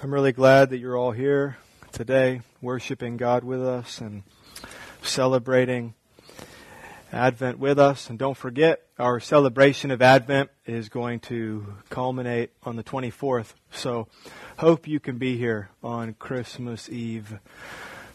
[0.00, 1.56] I'm really glad that you're all here
[1.90, 4.22] today, worshiping God with us and
[5.02, 5.94] celebrating
[7.12, 8.08] Advent with us.
[8.08, 13.54] And don't forget, our celebration of Advent is going to culminate on the 24th.
[13.72, 14.06] So
[14.58, 17.40] hope you can be here on Christmas Eve,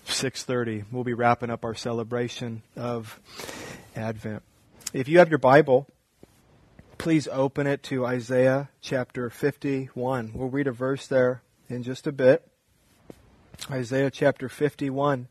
[0.07, 0.86] 6:30.
[0.89, 3.20] We'll be wrapping up our celebration of
[3.93, 4.43] Advent.
[4.93, 5.89] If you have your Bible,
[6.97, 10.31] please open it to Isaiah chapter 51.
[10.34, 11.41] We'll read a verse there
[11.74, 12.48] in just a bit.
[13.70, 15.28] Isaiah chapter 51.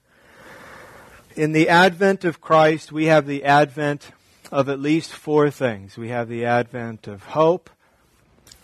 [1.36, 4.10] In the advent of Christ, we have the advent
[4.50, 5.96] of at least four things.
[5.96, 7.70] We have the advent of hope,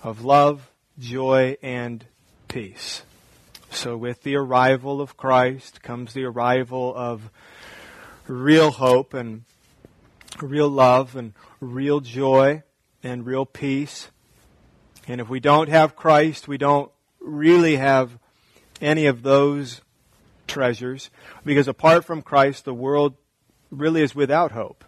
[0.02, 2.04] of love, joy, and
[2.48, 3.02] peace.
[3.70, 7.30] So with the arrival of Christ comes the arrival of
[8.26, 9.44] real hope and
[10.42, 12.64] real love and real joy
[13.02, 14.08] and real peace.
[15.06, 16.90] And if we don't have Christ, we don't
[17.28, 18.18] really have
[18.80, 19.80] any of those
[20.46, 21.10] treasures
[21.44, 23.14] because apart from Christ, the world
[23.70, 24.84] really is without hope.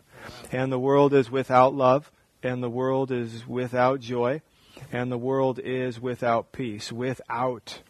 [0.51, 2.11] And the world is without love.
[2.43, 4.43] And the world is without joy.
[4.91, 6.91] And the world is without peace.
[6.91, 7.83] Without,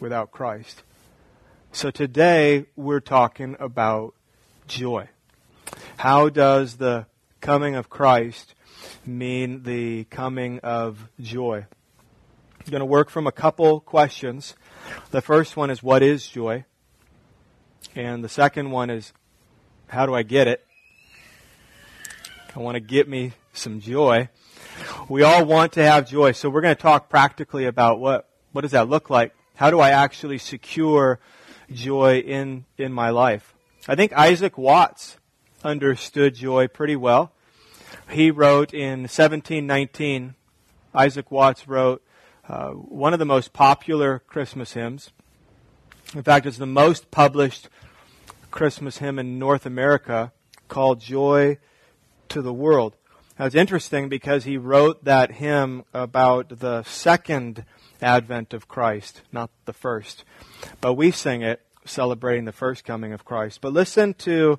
[0.00, 0.82] without Christ.
[1.72, 4.14] So today we're talking about
[4.68, 5.08] joy.
[5.96, 7.06] How does the
[7.40, 8.54] coming of Christ
[9.06, 11.66] mean the coming of joy?
[12.64, 14.54] I'm going to work from a couple questions.
[15.10, 16.64] The first one is, what is joy?
[17.94, 19.12] And the second one is,
[19.88, 20.64] how do I get it?
[22.56, 24.30] I want to get me some joy.
[25.10, 28.62] We all want to have joy, so we're going to talk practically about what, what
[28.62, 29.34] does that look like?
[29.56, 31.20] How do I actually secure
[31.70, 33.54] joy in, in my life?
[33.86, 35.18] I think Isaac Watts
[35.62, 37.30] understood joy pretty well.
[38.08, 40.34] He wrote in 1719,
[40.94, 42.02] Isaac Watts wrote,
[42.48, 45.10] uh, one of the most popular Christmas hymns.
[46.14, 47.68] In fact, it's the most published
[48.50, 50.32] Christmas hymn in North America
[50.68, 51.58] called Joy
[52.28, 52.96] to the World.
[53.38, 57.64] Now, it's interesting because he wrote that hymn about the second
[58.00, 60.24] advent of Christ, not the first.
[60.80, 63.60] But we sing it celebrating the first coming of Christ.
[63.60, 64.58] But listen to,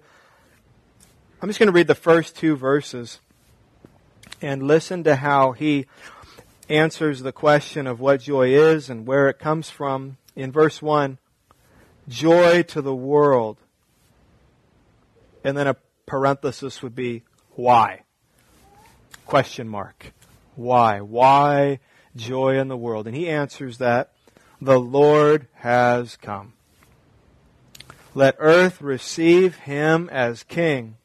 [1.41, 3.19] I'm just going to read the first two verses
[4.41, 5.85] and listen to how he
[6.69, 10.17] answers the question of what joy is and where it comes from.
[10.35, 11.17] In verse 1,
[12.07, 13.57] joy to the world.
[15.43, 18.01] And then a parenthesis would be why?
[19.25, 20.13] Question mark.
[20.55, 21.01] Why?
[21.01, 21.79] Why
[22.15, 23.07] joy in the world?
[23.07, 24.11] And he answers that
[24.61, 26.53] the Lord has come.
[28.13, 30.97] Let earth receive him as king.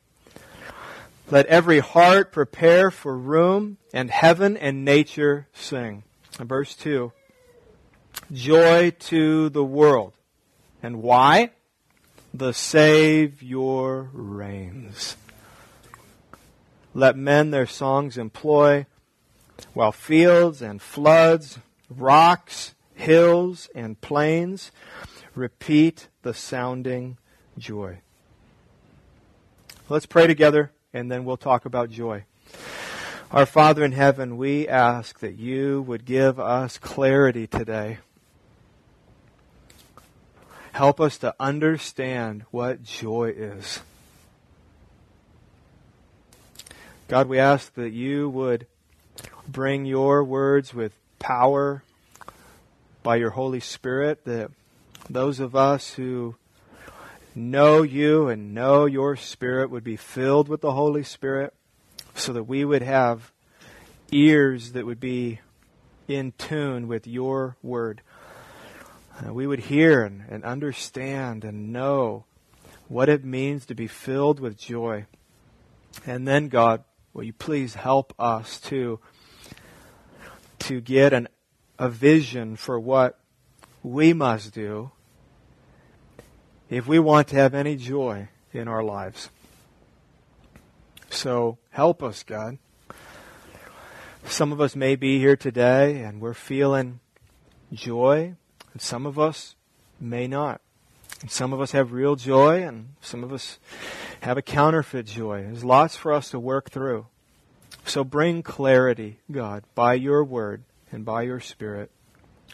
[1.30, 6.02] Let every heart prepare for room, and heaven and nature sing.
[6.40, 7.12] And verse 2
[8.32, 10.14] Joy to the world.
[10.82, 11.50] And why?
[12.34, 15.16] The Savior reigns.
[16.94, 18.86] Let men their songs employ,
[19.72, 24.72] while fields and floods, rocks, hills, and plains
[25.36, 27.18] repeat the sounding
[27.56, 28.00] joy.
[29.88, 32.24] Let's pray together and then we'll talk about joy.
[33.30, 37.98] Our Father in heaven, we ask that you would give us clarity today.
[40.72, 43.80] Help us to understand what joy is.
[47.06, 48.66] God, we ask that you would
[49.46, 51.82] bring your words with power
[53.02, 54.50] by your Holy Spirit, that
[55.08, 56.36] those of us who
[57.34, 61.54] know you and know your Spirit would be filled with the Holy Spirit
[62.14, 63.32] so that we would have
[64.10, 65.40] ears that would be
[66.08, 68.02] in tune with your word.
[69.18, 72.24] Uh, we would hear and, and understand and know
[72.88, 75.06] what it means to be filled with joy.
[76.06, 78.98] And then, God, will you please help us to,
[80.60, 81.28] to get an,
[81.78, 83.18] a vision for what
[83.82, 84.90] we must do
[86.70, 89.28] if we want to have any joy in our lives.
[91.10, 92.58] So help us, God.
[94.24, 97.00] Some of us may be here today and we're feeling
[97.72, 98.36] joy,
[98.72, 99.56] and some of us
[100.00, 100.60] may not.
[101.20, 103.58] And some of us have real joy, and some of us
[104.20, 105.42] have a counterfeit joy.
[105.42, 107.06] There's lots for us to work through.
[107.84, 110.62] So bring clarity, God, by your word
[110.92, 111.90] and by your spirit.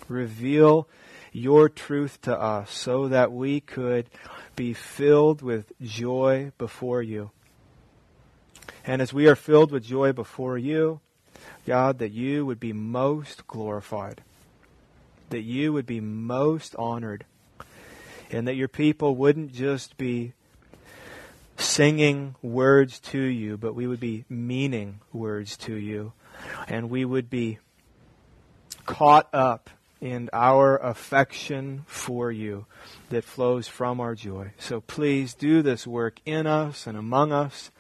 [0.09, 0.89] Reveal
[1.37, 4.09] your truth to us so that we could
[4.57, 7.31] be filled with joy before you.
[8.87, 11.01] And as we are filled with joy before you,
[11.67, 14.23] God, that you would be most glorified.
[15.31, 17.25] that you would be most honored
[18.31, 20.33] and that your people wouldn't just be
[21.57, 26.13] singing words to you, but we would be meaning words to you.
[26.69, 27.59] And we would be
[28.85, 32.67] caught up in our affection for you
[33.09, 34.53] that flows from our joy.
[34.59, 37.71] So please do this work in us and among us.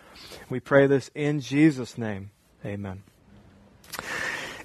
[0.48, 2.30] We pray this in Jesus' name.
[2.64, 3.02] Amen.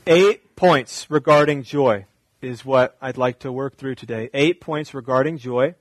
[0.07, 2.05] Eight points regarding joy
[2.41, 4.29] is what I'd like to work through today.
[4.33, 5.75] Eight points regarding joy.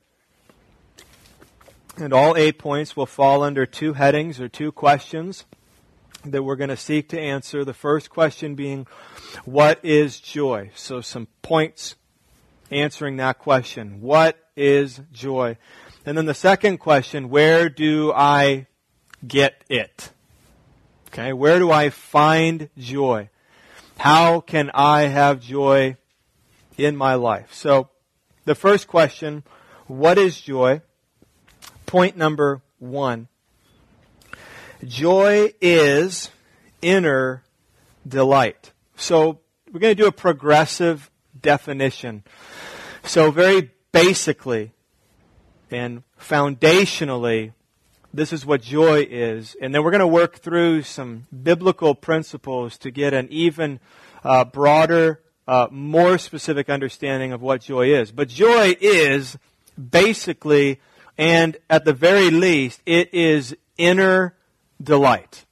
[1.97, 5.45] And all eight points will fall under two headings or two questions
[6.25, 7.65] that we're going to seek to answer.
[7.65, 8.87] The first question being,
[9.45, 10.71] what is joy?
[10.75, 11.95] So some points
[12.69, 14.01] answering that question.
[14.01, 15.57] What is joy?
[16.05, 18.67] And then the second question, where do I
[19.25, 20.11] get it?
[21.07, 23.29] Okay, where do I find joy?
[23.97, 25.97] How can I have joy
[26.77, 27.53] in my life?
[27.53, 27.89] So,
[28.45, 29.43] the first question,
[29.87, 30.81] what is joy?
[31.85, 33.27] Point number one.
[34.85, 36.31] Joy is
[36.81, 37.43] inner
[38.07, 38.71] delight.
[38.95, 39.39] So,
[39.71, 42.23] we're going to do a progressive definition.
[43.03, 44.71] So, very basically
[45.69, 47.53] and foundationally,
[48.13, 49.55] this is what joy is.
[49.61, 53.79] And then we're going to work through some biblical principles to get an even
[54.23, 58.11] uh, broader, uh, more specific understanding of what joy is.
[58.11, 59.37] But joy is
[59.77, 60.79] basically,
[61.17, 64.35] and at the very least, it is inner
[64.81, 65.45] delight.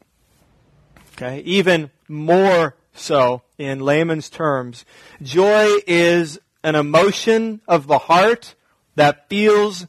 [1.13, 1.39] Okay?
[1.41, 4.85] Even more so in layman's terms.
[5.21, 8.55] Joy is an emotion of the heart
[8.95, 9.87] that feels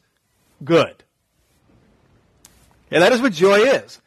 [0.63, 1.03] good.
[2.91, 4.01] And that is what joy is.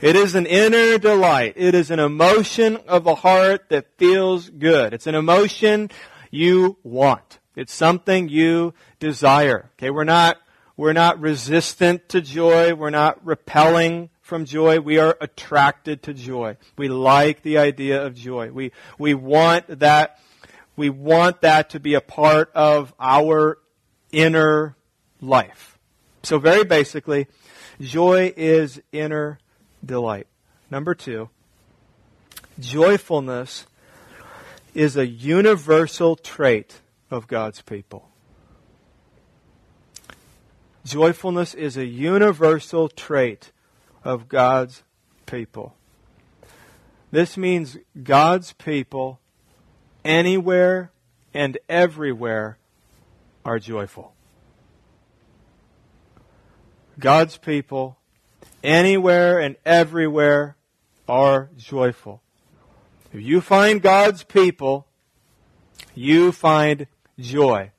[0.00, 1.54] It is an inner delight.
[1.56, 4.92] It is an emotion of the heart that feels good.
[4.92, 5.90] It's an emotion
[6.30, 7.38] you want.
[7.56, 9.70] It's something you desire.
[9.78, 10.38] Okay, we're not,
[10.76, 12.74] we're not resistant to joy.
[12.74, 14.80] We're not repelling from joy.
[14.80, 16.56] We are attracted to joy.
[16.76, 18.50] We like the idea of joy.
[18.50, 20.18] We, we want that,
[20.74, 23.58] we want that to be a part of our
[24.10, 24.76] inner
[25.20, 25.78] life.
[26.24, 27.28] So very basically,
[27.80, 29.38] Joy is inner
[29.84, 30.26] delight.
[30.70, 31.28] Number two,
[32.58, 33.66] joyfulness
[34.74, 36.80] is a universal trait
[37.10, 38.08] of God's people.
[40.84, 43.52] Joyfulness is a universal trait
[44.04, 44.82] of God's
[45.26, 45.74] people.
[47.10, 49.20] This means God's people
[50.04, 50.92] anywhere
[51.32, 52.58] and everywhere
[53.44, 54.12] are joyful.
[56.98, 57.96] God's people,
[58.62, 60.56] anywhere and everywhere,
[61.08, 62.20] are joyful.
[63.12, 64.86] If you find God's people,
[65.94, 66.86] you find
[67.18, 67.70] joy.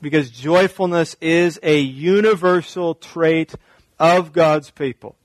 [0.00, 3.54] Because joyfulness is a universal trait
[3.98, 5.16] of God's people.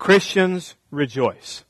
[0.00, 1.62] Christians rejoice.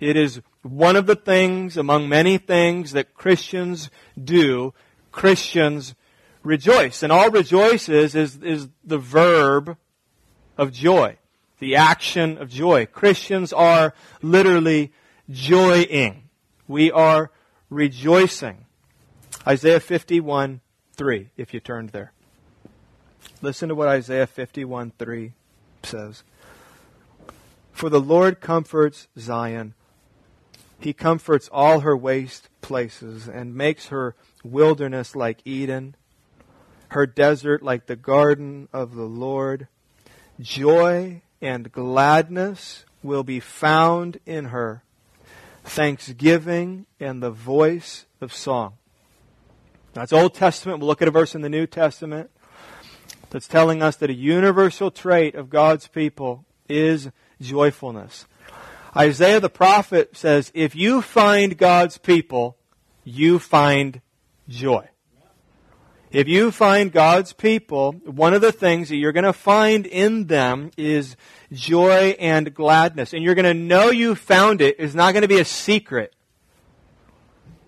[0.00, 3.90] It is one of the things among many things that Christians
[4.22, 4.72] do.
[5.12, 5.94] Christians
[6.42, 7.02] rejoice.
[7.02, 9.76] And all rejoices is, is the verb
[10.56, 11.18] of joy,
[11.58, 12.86] the action of joy.
[12.86, 13.92] Christians are
[14.22, 14.90] literally
[15.28, 16.30] joying.
[16.66, 17.30] We are
[17.68, 18.64] rejoicing.
[19.46, 20.62] Isaiah 51
[20.96, 22.12] 3, if you turned there.
[23.42, 25.32] Listen to what Isaiah 51 3
[25.82, 26.22] says.
[27.74, 29.74] For the Lord comforts Zion.
[30.78, 34.14] He comforts all her waste places and makes her
[34.44, 35.96] wilderness like Eden,
[36.90, 39.66] her desert like the garden of the Lord.
[40.40, 44.84] Joy and gladness will be found in her,
[45.64, 48.74] thanksgiving and the voice of song.
[49.94, 50.78] That's Old Testament.
[50.78, 52.30] We'll look at a verse in the New Testament
[53.30, 57.10] that's telling us that a universal trait of God's people is
[57.40, 58.26] joyfulness.
[58.96, 62.56] Isaiah the prophet says, if you find God's people,
[63.04, 64.00] you find
[64.48, 64.88] joy.
[66.10, 70.28] If you find God's people, one of the things that you're going to find in
[70.28, 71.16] them is
[71.52, 73.12] joy and gladness.
[73.12, 74.76] And you're going to know you found it.
[74.78, 76.14] It's not going to be a secret.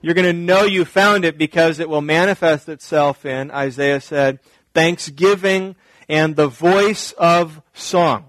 [0.01, 4.39] You're going to know you found it because it will manifest itself in, Isaiah said,
[4.73, 5.75] thanksgiving
[6.09, 8.27] and the voice of song.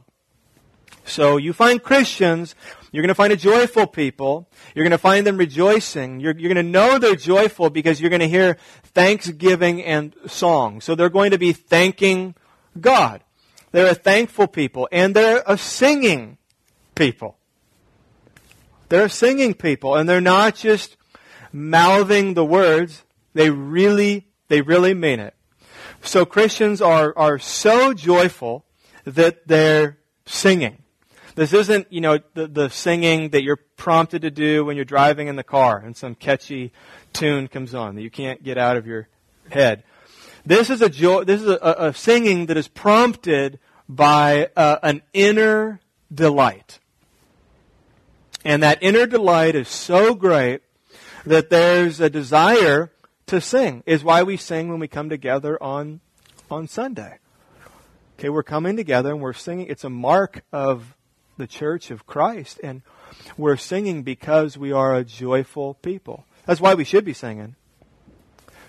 [1.08, 2.56] So you find Christians
[2.92, 4.50] you're going to find a joyful people.
[4.74, 6.20] You're going to find them rejoicing.
[6.20, 10.80] You're, you're going to know they're joyful because you're going to hear thanksgiving and song.
[10.82, 12.36] So they're going to be thanking
[12.80, 13.24] God.
[13.72, 16.38] They're a thankful people and they're a singing
[16.96, 17.38] people.
[18.90, 20.96] They're singing people and they're not just
[21.52, 23.04] mouthing the words.
[23.34, 25.36] They really They really mean it.
[26.02, 28.66] So Christians are, are so joyful
[29.04, 30.84] that they're singing.
[31.38, 35.28] This isn't, you know, the, the singing that you're prompted to do when you're driving
[35.28, 36.74] in the car and some catchy
[37.14, 39.08] tune comes on that you can't get out of your
[39.52, 39.84] head.
[40.48, 45.04] This is a joy, this is a, a singing that is prompted by uh, an
[45.14, 45.80] inner
[46.12, 46.80] delight.
[48.44, 50.62] And that inner delight is so great
[51.24, 52.92] that there's a desire
[53.28, 56.00] to sing is why we sing when we come together on
[56.50, 57.20] on Sunday.
[58.18, 59.68] Okay, we're coming together and we're singing.
[59.68, 60.97] It's a mark of
[61.38, 62.82] the church of Christ and
[63.38, 66.26] we're singing because we are a joyful people.
[66.46, 67.56] That's why we should be singing.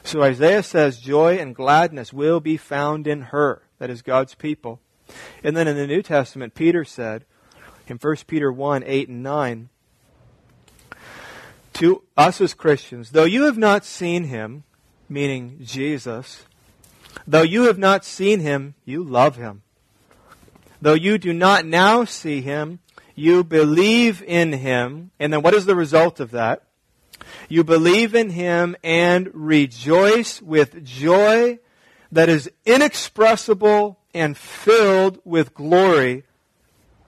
[0.05, 4.81] So Isaiah says joy and gladness will be found in her, that is God's people.
[5.43, 7.25] And then in the New Testament Peter said
[7.87, 9.69] in 1 Peter 1, 8 and 9,
[11.75, 14.65] to us as Christians, though you have not seen him,
[15.09, 16.45] meaning Jesus,
[17.27, 19.63] though you have not seen him, you love him.
[20.81, 22.81] Though you do not now see him,
[23.15, 25.11] you believe in him.
[25.19, 26.63] And then what is the result of that?
[27.49, 31.59] You believe in him and rejoice with joy
[32.13, 36.25] that is inexpressible and filled with glory,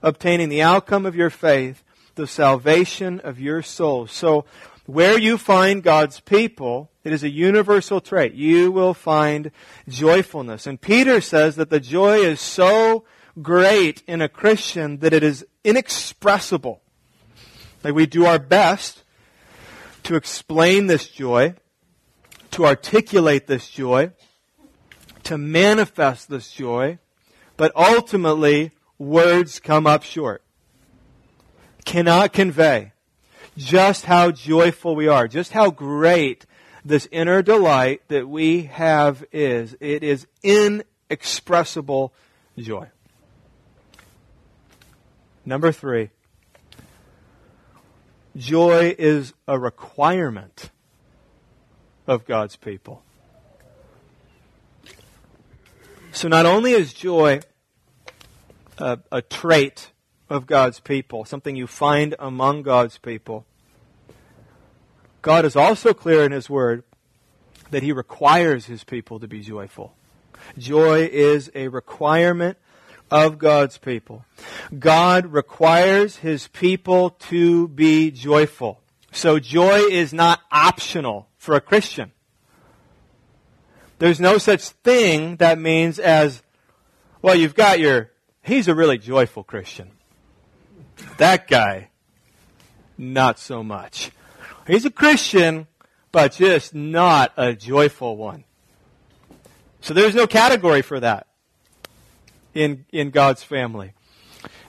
[0.01, 1.83] obtaining the outcome of your faith,
[2.15, 4.07] the salvation of your soul.
[4.07, 4.45] So,
[4.85, 8.33] where you find God's people, it is a universal trait.
[8.33, 9.51] You will find
[9.87, 10.67] joyfulness.
[10.67, 13.05] And Peter says that the joy is so
[13.41, 16.81] great in a Christian that it is inexpressible.
[17.83, 19.03] Like we do our best
[20.03, 21.55] to explain this joy,
[22.51, 24.11] to articulate this joy,
[25.23, 26.97] to manifest this joy,
[27.57, 30.43] but ultimately words come up short
[31.85, 32.93] cannot convey
[33.57, 36.45] just how joyful we are, just how great
[36.85, 39.75] this inner delight that we have is.
[39.79, 42.13] It is inexpressible
[42.57, 42.87] joy.
[45.45, 46.11] Number three,
[48.35, 50.69] joy is a requirement
[52.07, 53.03] of God's people.
[56.11, 57.39] So not only is joy
[58.77, 59.91] a, a trait
[60.29, 63.45] of God's people, something you find among God's people.
[65.21, 66.83] God is also clear in His Word
[67.69, 69.95] that He requires His people to be joyful.
[70.57, 72.57] Joy is a requirement
[73.11, 74.25] of God's people.
[74.77, 78.81] God requires His people to be joyful.
[79.11, 82.13] So joy is not optional for a Christian.
[83.99, 86.41] There's no such thing that means as,
[87.21, 89.91] well, you've got your, he's a really joyful Christian.
[91.17, 91.89] That guy,
[92.97, 94.11] not so much.
[94.65, 95.67] He's a Christian,
[96.11, 98.45] but just not a joyful one.
[99.81, 101.27] So there's no category for that
[102.53, 103.93] in, in God's family.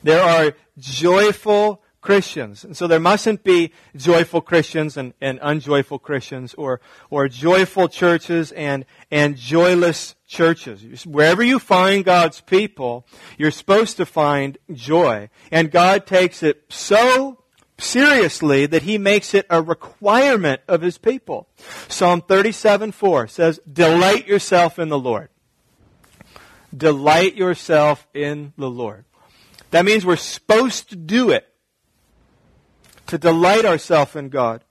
[0.02, 2.64] There are joyful Christians.
[2.64, 8.50] And so there mustn't be joyful Christians and, and unjoyful Christians or, or joyful churches
[8.52, 11.06] and, and joyless churches.
[11.06, 13.06] Wherever you find God's people,
[13.38, 15.30] you're supposed to find joy.
[15.52, 17.38] And God takes it so
[17.78, 21.48] seriously that he makes it a requirement of his people.
[21.88, 25.28] Psalm 37 4 says, Delight yourself in the Lord.
[26.76, 29.04] Delight yourself in the Lord.
[29.70, 31.48] That means we're supposed to do it.
[33.08, 34.64] To delight ourselves in God.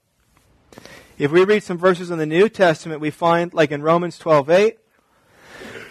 [1.18, 4.50] If we read some verses in the New Testament, we find, like in Romans 12
[4.50, 4.78] 8,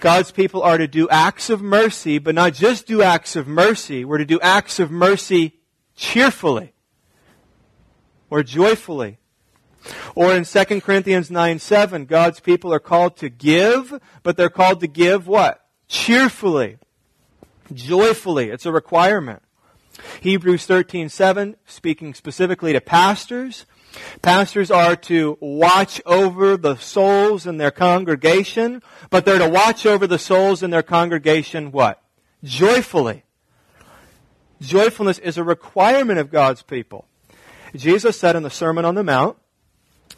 [0.00, 4.04] God's people are to do acts of mercy, but not just do acts of mercy.
[4.04, 5.60] We're to do acts of mercy
[5.94, 6.72] cheerfully
[8.30, 9.18] or joyfully.
[10.14, 14.80] Or in 2 Corinthians 9 7, God's people are called to give, but they're called
[14.80, 15.64] to give what?
[15.90, 16.78] Cheerfully.
[17.70, 18.48] Joyfully.
[18.48, 19.42] It's a requirement.
[20.22, 23.66] Hebrews 13 7, speaking specifically to pastors,
[24.22, 30.06] Pastors are to watch over the souls in their congregation, but they're to watch over
[30.06, 32.02] the souls in their congregation what?
[32.44, 33.24] Joyfully.
[34.60, 37.06] Joyfulness is a requirement of God's people.
[37.74, 39.36] Jesus said in the Sermon on the Mount,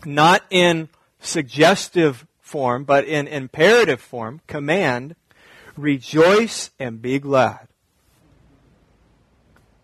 [0.04, 0.88] not in
[1.20, 5.14] suggestive form, but in imperative form, command,
[5.76, 7.68] rejoice and be glad.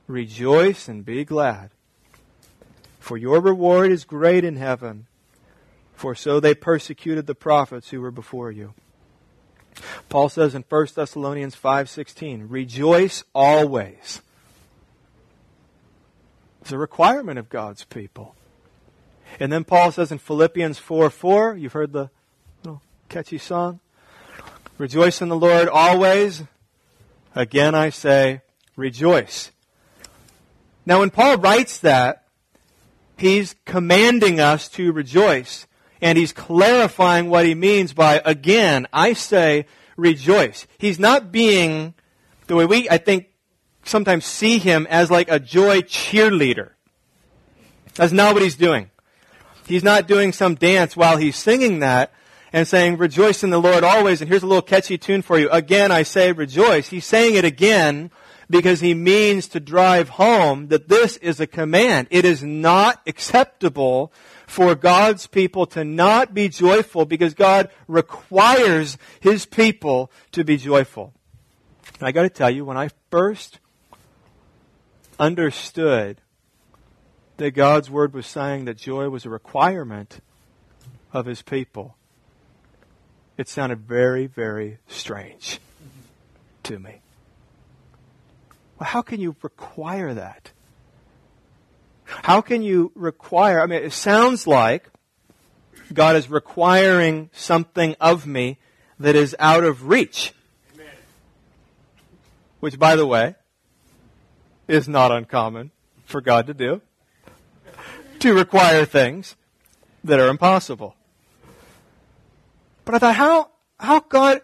[0.06, 1.70] Rejoice and be glad.
[2.98, 5.06] For your reward is great in heaven,
[5.94, 8.74] for so they persecuted the prophets who were before you.
[10.08, 14.22] Paul says in 1 Thessalonians 5:16, "Rejoice always."
[16.60, 18.34] It's a requirement of God's people.
[19.40, 22.10] And then Paul says in Philippians 4 4, you've heard the
[22.62, 23.80] little Catchy song.
[24.78, 26.44] Rejoice in the Lord always.
[27.34, 28.42] Again, I say,
[28.76, 29.50] rejoice.
[30.86, 32.24] Now, when Paul writes that,
[33.16, 35.66] he's commanding us to rejoice.
[36.00, 39.66] And he's clarifying what he means by, again, I say,
[39.96, 40.64] rejoice.
[40.78, 41.94] He's not being
[42.46, 43.26] the way we, I think,
[43.84, 46.70] sometimes see him as like a joy cheerleader.
[47.96, 48.90] That's not what he's doing.
[49.66, 52.12] He's not doing some dance while he's singing that
[52.52, 54.20] and saying, rejoice in the Lord always.
[54.20, 55.50] And here's a little catchy tune for you.
[55.50, 56.88] Again, I say rejoice.
[56.88, 58.10] He's saying it again
[58.50, 62.08] because he means to drive home that this is a command.
[62.10, 64.12] It is not acceptable
[64.46, 71.12] for God's people to not be joyful because God requires his people to be joyful.
[71.98, 73.58] And I got to tell you, when I first
[75.18, 76.22] understood
[77.36, 80.20] that God's word was saying that joy was a requirement
[81.12, 81.97] of his people,
[83.38, 85.60] it sounded very, very strange
[86.64, 87.00] to me.
[88.78, 90.50] Well, how can you require that?
[92.04, 93.60] How can you require?
[93.62, 94.90] I mean, it sounds like
[95.92, 98.58] God is requiring something of me
[98.98, 100.34] that is out of reach.
[100.74, 100.86] Amen.
[102.60, 103.36] Which, by the way,
[104.66, 105.70] is not uncommon
[106.04, 106.82] for God to do.
[108.18, 109.36] to require things
[110.02, 110.96] that are impossible.
[112.88, 114.40] But I thought, how, how God,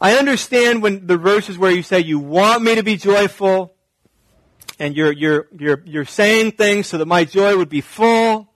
[0.00, 3.74] I understand when the verses where you say you want me to be joyful,
[4.78, 8.48] and you're, you're, you're, you're saying things so that my joy would be full.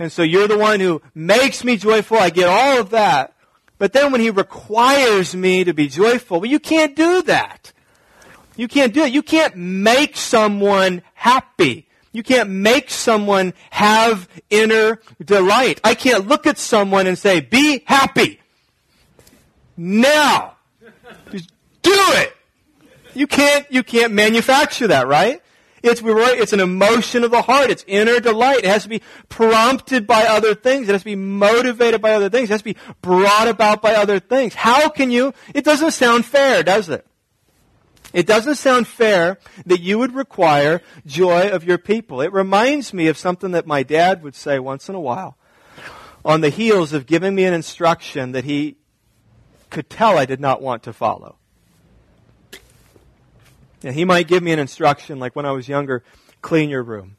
[0.00, 2.18] And so you're the one who makes me joyful.
[2.18, 3.36] I get all of that.
[3.78, 7.72] But then when he requires me to be joyful, well, you can't do that.
[8.56, 9.12] You can't do it.
[9.12, 11.86] You can't make someone happy.
[12.12, 15.80] You can't make someone have inner delight.
[15.84, 18.39] I can't look at someone and say, be happy.
[19.80, 20.56] Now.
[21.32, 22.36] Just do it.
[23.14, 25.40] You can't, you can't manufacture that, right?
[25.82, 27.70] It's, it's an emotion of the heart.
[27.70, 28.58] It's inner delight.
[28.58, 30.86] It has to be prompted by other things.
[30.86, 32.50] It has to be motivated by other things.
[32.50, 34.52] It has to be brought about by other things.
[34.52, 35.32] How can you?
[35.54, 37.06] It doesn't sound fair, does it?
[38.12, 42.20] It doesn't sound fair that you would require joy of your people.
[42.20, 45.38] It reminds me of something that my dad would say once in a while
[46.22, 48.76] on the heels of giving me an instruction that he
[49.70, 51.36] could tell I did not want to follow.
[53.82, 56.02] And he might give me an instruction like when I was younger,
[56.42, 57.16] clean your room.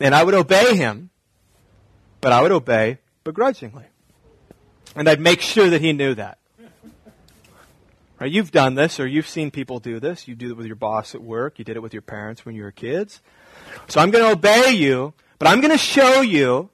[0.00, 1.10] And I would obey him,
[2.20, 3.84] but I would obey begrudgingly.
[4.96, 6.38] And I'd make sure that he knew that.
[8.20, 8.30] Right?
[8.30, 10.26] You've done this or you've seen people do this.
[10.26, 11.58] You do it with your boss at work.
[11.58, 13.20] You did it with your parents when you were kids.
[13.88, 16.70] So I'm going to obey you, but I'm going to show you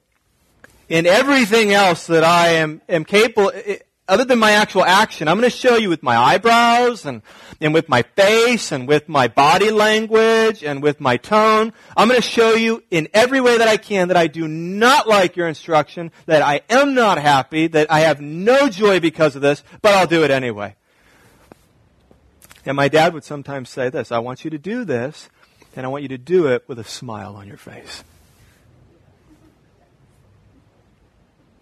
[0.87, 3.51] in everything else that I am, am capable,
[4.11, 7.21] other than my actual action, I'm going to show you with my eyebrows and,
[7.61, 11.71] and with my face and with my body language and with my tone.
[11.95, 15.07] I'm going to show you in every way that I can that I do not
[15.07, 19.41] like your instruction, that I am not happy, that I have no joy because of
[19.41, 20.75] this, but I'll do it anyway.
[22.65, 25.29] And my dad would sometimes say this, I want you to do this,
[25.73, 28.03] and I want you to do it with a smile on your face.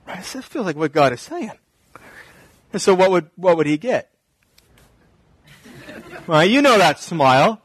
[0.08, 0.18] Right?
[0.18, 1.52] This feels like what God is saying.
[2.72, 4.12] And so what would, what would he get?
[6.28, 7.62] Well, you know that smile.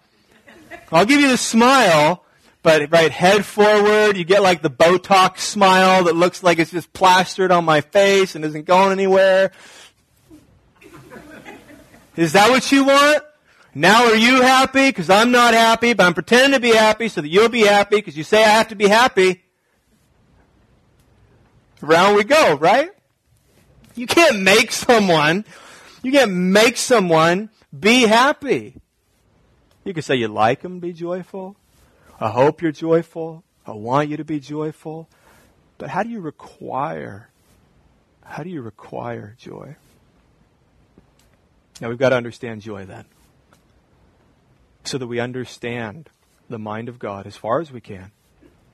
[0.91, 2.25] I'll give you the smile,
[2.63, 6.93] but right, head forward, you get like the Botox smile that looks like it's just
[6.93, 9.53] plastered on my face and isn't going anywhere.
[12.17, 13.25] Is that what you want?
[13.75, 14.89] Now are you happy?
[14.89, 17.97] Because I'm not happy, but I'm pretending to be happy so that you'll be happy
[17.97, 19.43] because you say I have to be happy.
[21.83, 22.94] Around we go, right?
[23.95, 25.45] You can't make someone,
[26.03, 28.81] you can't make someone be happy.
[29.85, 31.57] You can say you like them, be joyful.
[32.19, 33.45] I hope you're joyful.
[33.67, 35.09] I want you to be joyful.
[35.79, 37.31] But how do you require,
[38.25, 39.77] how do you require joy?
[41.81, 43.05] Now we've got to understand joy then.
[44.85, 46.11] So that we understand
[46.49, 48.13] the mind of God as far as we can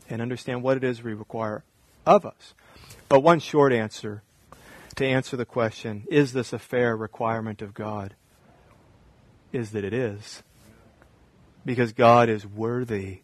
[0.09, 1.65] and understand what it is we require
[2.05, 2.55] of us.
[3.09, 4.23] But one short answer
[5.01, 8.15] to answer the question, is this a fair requirement of God?
[9.51, 10.43] Is that it is.
[11.65, 13.23] Because God is worthy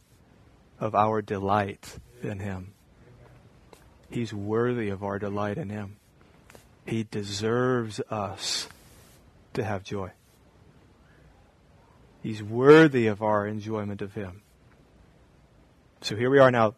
[0.81, 2.73] of our delight in Him.
[4.11, 5.97] He's worthy of our delight in Him.
[6.87, 8.69] He deserves us
[9.53, 10.13] to have joy.
[12.23, 14.41] He's worthy of our enjoyment of Him.
[16.01, 16.75] So here we are now,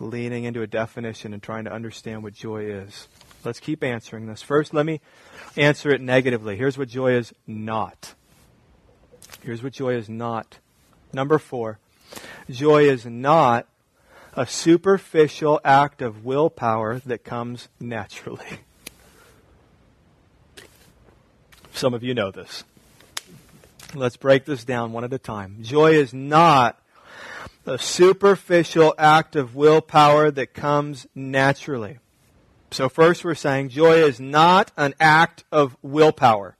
[0.00, 3.06] leaning into a definition and trying to understand what joy is.
[3.44, 4.42] Let's keep answering this.
[4.42, 5.00] First, let me
[5.56, 6.56] answer it negatively.
[6.56, 8.14] Here's what joy is not.
[9.42, 10.58] Here's what joy is not.
[11.12, 11.78] Number four,
[12.50, 13.66] joy is not
[14.34, 18.46] a superficial act of willpower that comes naturally.
[21.72, 22.64] Some of you know this.
[23.94, 25.58] Let's break this down one at a time.
[25.62, 26.78] Joy is not
[27.64, 31.98] a superficial act of willpower that comes naturally.
[32.70, 36.56] So first we're saying joy is not an act of willpower.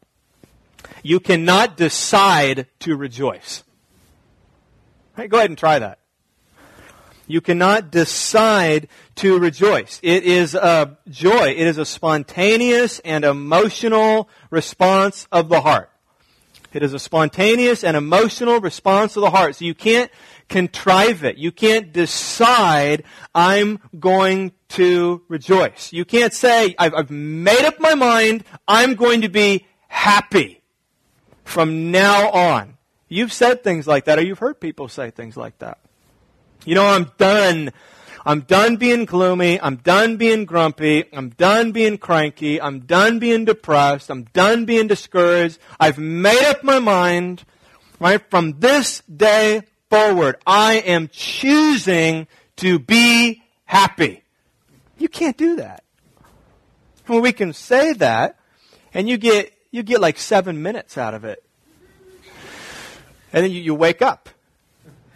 [1.02, 3.62] You cannot decide to rejoice.
[5.16, 5.98] Right, go ahead and try that.
[7.26, 10.00] You cannot decide to rejoice.
[10.02, 11.50] It is a joy.
[11.50, 15.90] It is a spontaneous and emotional response of the heart.
[16.72, 19.56] It is a spontaneous and emotional response of the heart.
[19.56, 20.10] So you can't
[20.48, 21.36] contrive it.
[21.36, 23.04] You can't decide,
[23.34, 25.92] I'm going to rejoice.
[25.92, 30.62] You can't say, I've, I've made up my mind, I'm going to be happy
[31.44, 32.76] from now on.
[33.08, 35.78] You've said things like that, or you've heard people say things like that.
[36.66, 37.72] You know, I'm done.
[38.28, 39.58] I'm done being gloomy.
[39.58, 41.04] I'm done being grumpy.
[41.14, 42.60] I'm done being cranky.
[42.60, 44.10] I'm done being depressed.
[44.10, 45.58] I'm done being discouraged.
[45.80, 47.44] I've made up my mind,
[47.98, 48.20] right?
[48.28, 54.22] From this day forward, I am choosing to be happy.
[54.98, 55.82] You can't do that.
[57.08, 58.38] Well, we can say that,
[58.92, 61.42] and you get, you get like seven minutes out of it.
[63.32, 64.28] And then you, you wake up.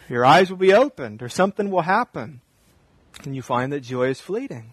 [0.08, 2.41] Your eyes will be opened, or something will happen.
[3.24, 4.72] And you find that joy is fleeting.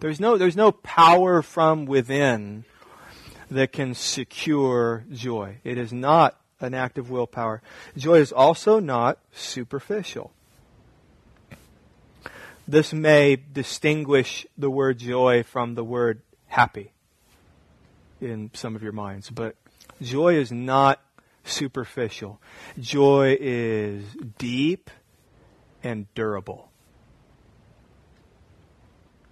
[0.00, 2.64] There's no, there's no power from within
[3.50, 5.58] that can secure joy.
[5.64, 7.62] It is not an act of willpower.
[7.96, 10.32] Joy is also not superficial.
[12.66, 16.92] This may distinguish the word joy from the word happy
[18.20, 19.56] in some of your minds, but
[20.00, 21.00] joy is not
[21.44, 22.40] superficial.
[22.78, 24.04] Joy is
[24.38, 24.90] deep
[25.82, 26.69] and durable.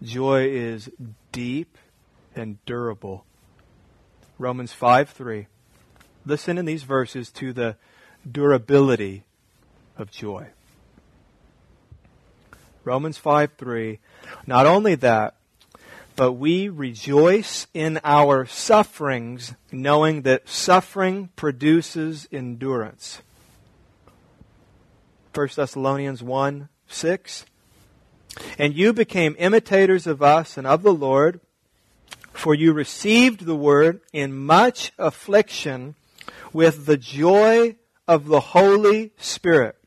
[0.03, 0.91] Joy is
[1.33, 1.77] deep
[2.35, 3.25] and durable.
[4.39, 5.47] Romans 5 3.
[6.25, 7.77] Listen in these verses to the
[8.31, 9.25] durability
[9.97, 10.49] of joy.
[12.85, 13.99] Romans 5 3.
[14.47, 15.35] Not only that,
[16.15, 23.23] but we rejoice in our sufferings, knowing that suffering produces endurance.
[25.35, 27.45] 1 Thessalonians 1 6.
[28.59, 31.41] And you became imitators of us and of the Lord,
[32.33, 35.95] for you received the word in much affliction
[36.53, 39.79] with the joy of the Holy Spirit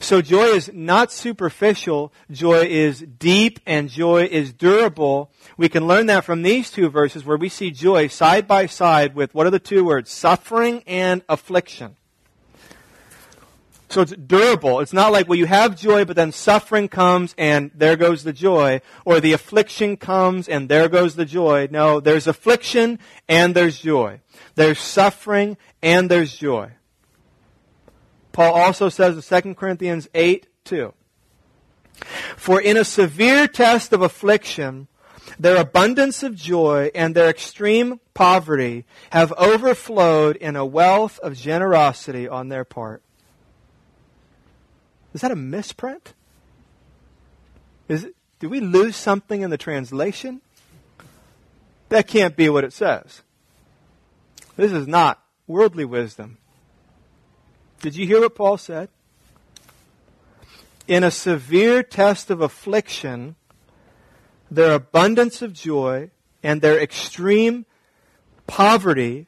[0.00, 2.12] so joy is not superficial.
[2.30, 5.30] Joy is deep and joy is durable.
[5.56, 9.14] We can learn that from these two verses where we see joy side by side
[9.14, 10.10] with what are the two words?
[10.10, 11.96] Suffering and affliction.
[13.88, 14.80] So it's durable.
[14.80, 18.32] It's not like, well, you have joy, but then suffering comes and there goes the
[18.32, 18.80] joy.
[19.04, 21.68] Or the affliction comes and there goes the joy.
[21.70, 24.20] No, there's affliction and there's joy.
[24.54, 26.72] There's suffering and there's joy.
[28.32, 30.92] Paul also says in 2 Corinthians 8 2.
[32.36, 34.88] For in a severe test of affliction,
[35.38, 42.28] their abundance of joy and their extreme poverty have overflowed in a wealth of generosity
[42.28, 43.02] on their part.
[45.14, 46.12] Is that a misprint?
[47.88, 50.40] Is it, did we lose something in the translation?
[51.88, 53.22] That can't be what it says.
[54.56, 56.38] This is not worldly wisdom.
[57.80, 58.88] Did you hear what Paul said?
[60.88, 63.36] In a severe test of affliction,
[64.50, 66.10] their abundance of joy
[66.42, 67.66] and their extreme
[68.46, 69.26] poverty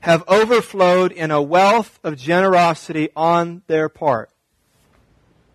[0.00, 4.30] have overflowed in a wealth of generosity on their part.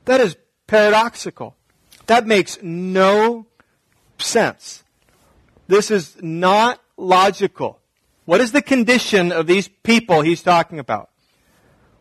[0.05, 0.35] That is
[0.67, 1.55] paradoxical.
[2.07, 3.45] That makes no
[4.17, 4.83] sense.
[5.67, 7.79] This is not logical.
[8.25, 11.09] What is the condition of these people he's talking about?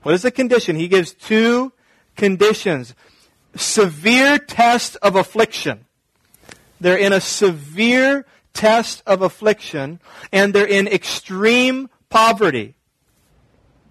[0.02, 0.76] What is the condition?
[0.76, 1.72] He gives two
[2.16, 2.94] conditions.
[3.54, 5.86] Severe test of affliction.
[6.80, 10.00] They're in a severe test of affliction
[10.32, 12.74] and they're in extreme poverty.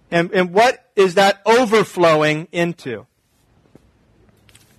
[0.09, 3.07] And, and what is that overflowing into?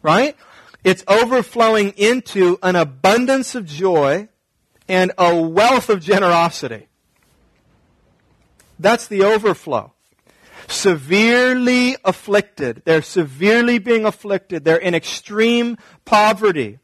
[0.03, 0.37] Right?
[0.85, 4.29] It's overflowing into an abundance of joy
[4.89, 6.89] and a wealth of generosity.
[8.79, 9.93] That's the overflow
[10.73, 12.83] severely afflicted.
[12.85, 14.65] They're severely being afflicted.
[14.65, 16.79] They're in extreme poverty.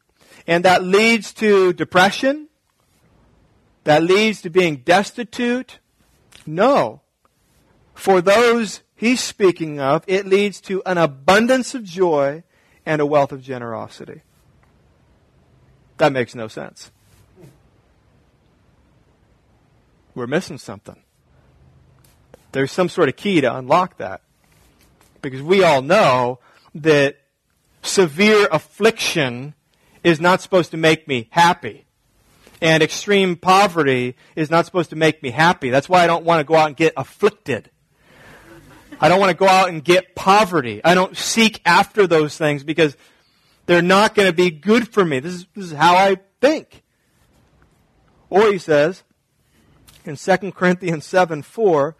[0.46, 2.46] And that leads to depression.
[3.84, 5.78] that leads to being destitute?
[6.46, 7.00] No.
[7.94, 12.42] For those he's speaking of, it leads to an abundance of joy
[12.88, 14.22] and a wealth of generosity.
[15.98, 16.90] That makes no sense.
[20.14, 20.96] We're missing something.
[22.52, 24.22] There's some sort of key to unlock that.
[25.20, 26.38] Because we all know
[26.74, 27.18] that
[27.82, 29.52] severe affliction
[30.02, 31.84] is not supposed to make me happy.
[32.62, 35.68] And extreme poverty is not supposed to make me happy.
[35.68, 37.70] That's why I don't want to go out and get afflicted.
[39.00, 40.80] I don't want to go out and get poverty.
[40.84, 42.96] I don't seek after those things because
[43.66, 45.20] they're not going to be good for me.
[45.20, 46.82] This is, this is how I think.
[48.30, 49.04] Or he says
[50.04, 51.96] in 2 Corinthians 7 4,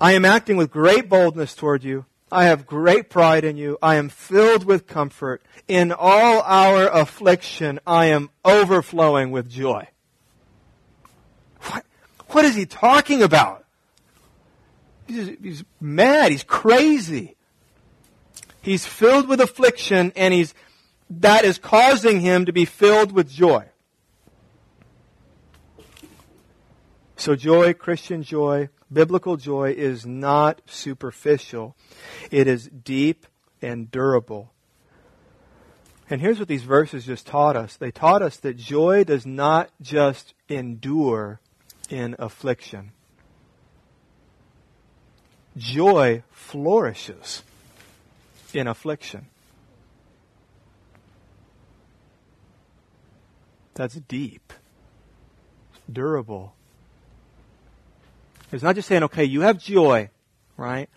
[0.00, 2.06] I am acting with great boldness toward you.
[2.30, 3.78] I have great pride in you.
[3.80, 5.44] I am filled with comfort.
[5.68, 9.88] In all our affliction, I am overflowing with joy.
[11.60, 11.84] What,
[12.28, 13.63] what is he talking about?
[15.06, 16.32] He's, he's mad.
[16.32, 17.36] He's crazy.
[18.62, 20.54] He's filled with affliction and he's,
[21.10, 23.66] that is causing him to be filled with joy.
[27.16, 31.76] So joy, Christian joy, biblical joy is not superficial.
[32.30, 33.26] It is deep
[33.60, 34.52] and durable.
[36.10, 37.76] And here's what these verses just taught us.
[37.76, 41.40] They taught us that joy does not just endure
[41.88, 42.92] in affliction.
[45.56, 47.42] Joy flourishes
[48.52, 49.26] in affliction.
[53.74, 54.52] That's deep,
[55.92, 56.54] durable.
[58.52, 60.10] It's not just saying, okay, you have joy,
[60.56, 60.88] right?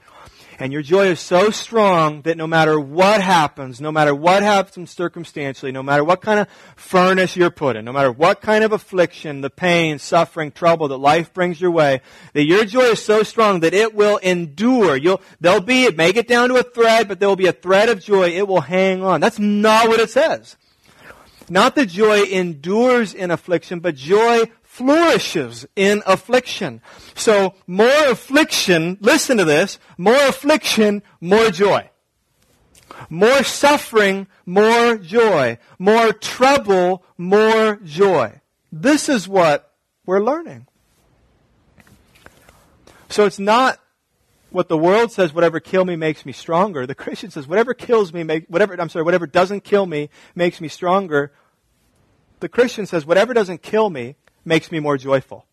[0.59, 4.89] And your joy is so strong that no matter what happens, no matter what happens
[4.89, 8.71] circumstantially, no matter what kind of furnace you're put in, no matter what kind of
[8.71, 12.01] affliction, the pain, suffering, trouble that life brings your way,
[12.33, 14.97] that your joy is so strong that it will endure.
[14.97, 17.53] You'll, there'll be, it may get down to a thread, but there will be a
[17.53, 18.29] thread of joy.
[18.29, 19.21] It will hang on.
[19.21, 20.57] That's not what it says.
[21.49, 24.45] Not that joy endures in affliction, but joy
[24.77, 26.81] flourishes in affliction.
[27.15, 31.89] So more affliction, listen to this, more affliction, more joy.
[33.09, 35.57] More suffering, more joy.
[35.79, 38.39] More trouble, more joy.
[38.71, 39.73] This is what
[40.05, 40.67] we're learning.
[43.09, 43.79] So it's not
[44.51, 46.85] what the world says, whatever kill me makes me stronger.
[46.85, 50.61] The Christian says, whatever kills me, make, whatever, I'm sorry, whatever doesn't kill me makes
[50.61, 51.31] me stronger.
[52.41, 54.15] The Christian says, whatever doesn't kill me
[54.47, 55.45] makes me more joyful.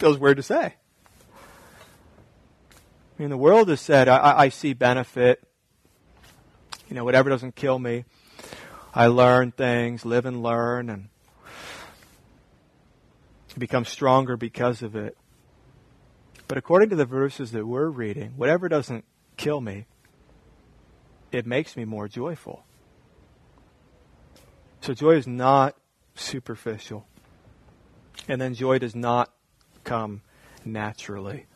[0.00, 0.74] Feels weird to say.
[3.16, 5.42] I mean, the world has said, I, I see benefit.
[6.88, 8.04] You know, whatever doesn't kill me.
[8.92, 11.08] I learn things, live and learn, and
[13.56, 15.16] become stronger because of it.
[16.48, 19.04] But according to the verses that we're reading, whatever doesn't
[19.36, 19.86] kill me,
[21.30, 22.64] it makes me more joyful.
[24.80, 25.76] So joy is not
[26.14, 27.06] superficial.
[28.28, 29.32] And then joy does not
[29.84, 30.22] come
[30.64, 31.46] naturally,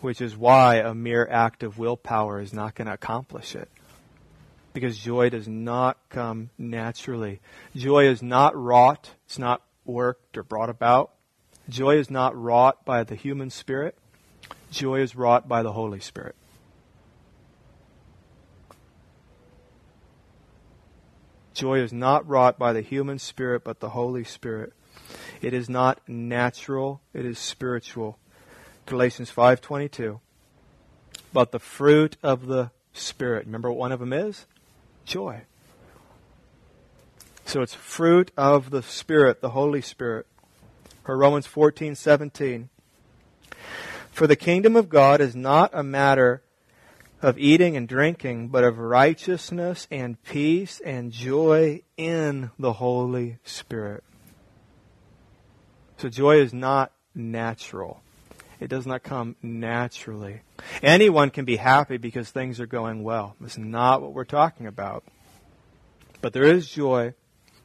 [0.00, 3.68] which is why a mere act of willpower is not going to accomplish it.
[4.72, 7.40] Because joy does not come naturally.
[7.76, 11.12] Joy is not wrought, it's not worked or brought about.
[11.68, 13.96] Joy is not wrought by the human spirit.
[14.70, 16.34] Joy is wrought by the Holy Spirit.
[21.54, 24.72] Joy is not wrought by the human spirit, but the Holy Spirit.
[25.40, 28.18] It is not natural, it is spiritual.
[28.86, 30.20] Galatians 5:22.
[31.32, 33.46] But the fruit of the spirit.
[33.46, 34.46] Remember what one of them is?
[35.04, 35.42] Joy.
[37.44, 40.26] So it's fruit of the spirit, the Holy Spirit.
[41.06, 42.68] Or Romans 14:17.
[44.10, 46.41] For the kingdom of God is not a matter
[47.22, 54.02] of eating and drinking, but of righteousness and peace and joy in the Holy Spirit.
[55.96, 58.02] So joy is not natural.
[58.58, 60.40] It does not come naturally.
[60.82, 63.36] Anyone can be happy because things are going well.
[63.40, 65.04] That's not what we're talking about.
[66.20, 67.14] But there is joy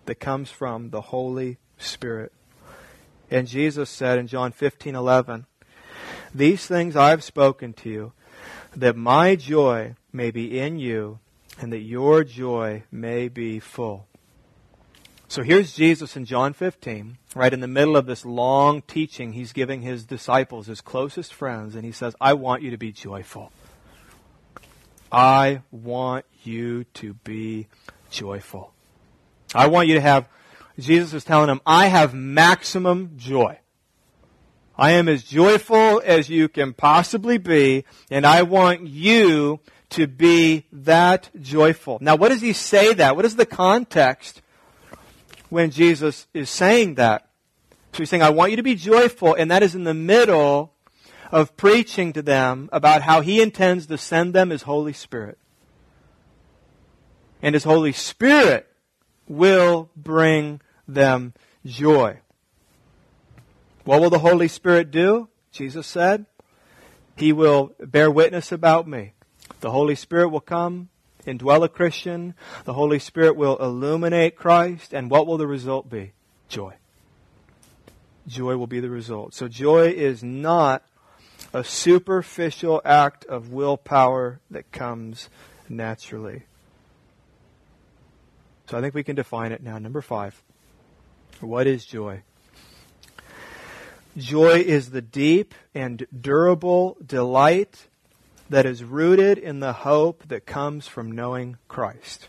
[0.05, 2.31] that comes from the Holy Spirit.
[3.29, 5.45] And Jesus said in John 15:11,
[6.33, 8.13] "These things I have spoken to you,
[8.77, 11.19] that my joy may be in you
[11.59, 14.05] and that your joy may be full.
[15.27, 19.51] So here's Jesus in John 15, right in the middle of this long teaching he's
[19.51, 23.51] giving his disciples, his closest friends, and he says, I want you to be joyful.
[25.11, 27.67] I want you to be
[28.11, 28.73] joyful.
[29.55, 30.29] I want you to have,
[30.77, 33.59] Jesus is telling him, I have maximum joy.
[34.77, 39.59] I am as joyful as you can possibly be, and I want you
[39.91, 41.97] to be that joyful.
[41.99, 43.15] Now, what does he say that?
[43.15, 44.41] What is the context
[45.49, 47.27] when Jesus is saying that?
[47.93, 50.73] So he's saying, I want you to be joyful, and that is in the middle
[51.31, 55.39] of preaching to them about how he intends to send them his Holy Spirit.
[57.41, 58.67] And his Holy Spirit
[59.27, 61.33] will bring them
[61.65, 62.19] joy.
[63.87, 65.29] What will the Holy Spirit do?
[65.53, 66.25] Jesus said,
[67.15, 69.13] He will bear witness about me.
[69.61, 70.89] The Holy Spirit will come,
[71.25, 72.33] indwell a Christian.
[72.65, 74.93] The Holy Spirit will illuminate Christ.
[74.93, 76.11] And what will the result be?
[76.49, 76.73] Joy.
[78.27, 79.33] Joy will be the result.
[79.33, 80.83] So joy is not
[81.53, 85.29] a superficial act of willpower that comes
[85.69, 86.43] naturally.
[88.69, 89.77] So I think we can define it now.
[89.77, 90.43] Number five.
[91.39, 92.23] What is joy?
[94.17, 97.87] Joy is the deep and durable delight
[98.49, 102.27] that is rooted in the hope that comes from knowing Christ.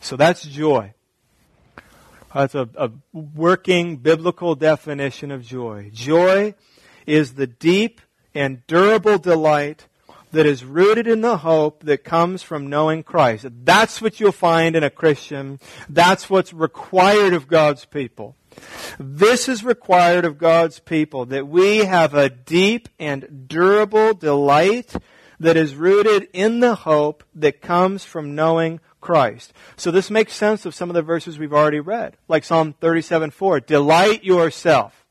[0.00, 0.92] So that's joy.
[2.34, 5.90] That's a, a, working biblical definition of joy.
[5.94, 6.54] Joy
[7.06, 8.00] is the deep
[8.34, 9.86] and durable delight
[10.32, 13.46] that is rooted in the hope that comes from knowing Christ.
[13.64, 15.60] That's what you'll find in a Christian.
[15.88, 18.34] That's what's required of God's people.
[18.98, 24.94] This is required of God's people, that we have a deep and durable delight
[25.40, 29.52] that is rooted in the hope that comes from knowing Christ.
[29.76, 33.30] So this makes sense of some of the verses we've already read, like Psalm 37
[33.30, 33.60] 4.
[33.60, 35.04] Delight yourself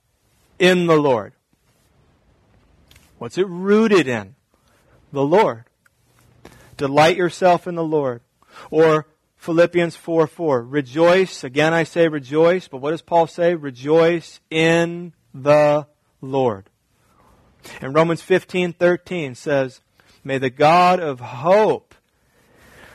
[0.58, 1.34] in the Lord.
[3.20, 4.36] What's it rooted in?
[5.12, 5.66] The Lord.
[6.76, 8.22] Delight yourself in the Lord.
[8.72, 9.08] Or
[9.44, 10.64] Philippians 4 4.
[10.64, 11.44] Rejoice.
[11.44, 12.70] Again, I say rejoice.
[12.70, 13.56] But what does Paul say?
[13.56, 15.86] Rejoice in the
[16.22, 16.70] Lord.
[17.82, 19.82] And Romans 15 13 says,
[20.24, 21.94] May the God of hope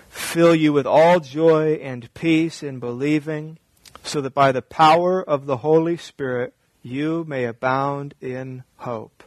[0.08, 3.58] fill you with all joy and peace in believing,
[4.02, 9.22] so that by the power of the Holy Spirit you may abound in hope.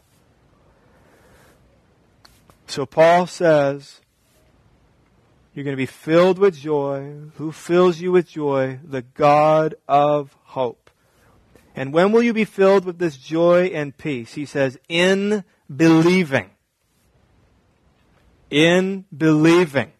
[2.66, 4.01] So Paul says,
[5.54, 7.14] you're going to be filled with joy.
[7.34, 8.80] Who fills you with joy?
[8.82, 10.90] The God of hope.
[11.74, 14.34] And when will you be filled with this joy and peace?
[14.34, 16.50] He says, in believing.
[18.50, 19.92] In believing.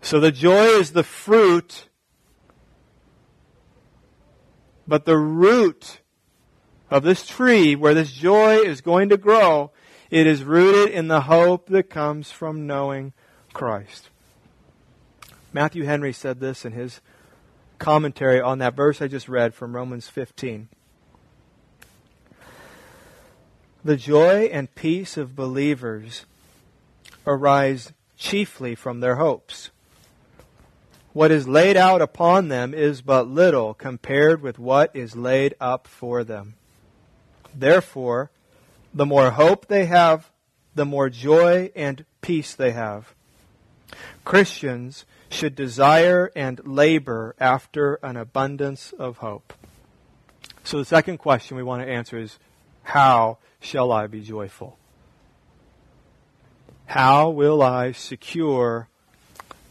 [0.00, 1.88] So the joy is the fruit,
[4.86, 6.00] but the root
[6.90, 9.72] of this tree where this joy is going to grow,
[10.10, 13.12] it is rooted in the hope that comes from knowing
[13.58, 14.08] Christ.
[15.52, 17.00] Matthew Henry said this in his
[17.80, 20.68] commentary on that verse I just read from Romans 15.
[23.84, 26.24] The joy and peace of believers
[27.26, 29.70] arise chiefly from their hopes.
[31.12, 35.88] What is laid out upon them is but little compared with what is laid up
[35.88, 36.54] for them.
[37.52, 38.30] Therefore,
[38.94, 40.30] the more hope they have,
[40.76, 43.14] the more joy and peace they have.
[44.24, 49.52] Christians should desire and labor after an abundance of hope.
[50.64, 52.38] So the second question we want to answer is,
[52.82, 54.78] how shall I be joyful?
[56.86, 58.88] How will I secure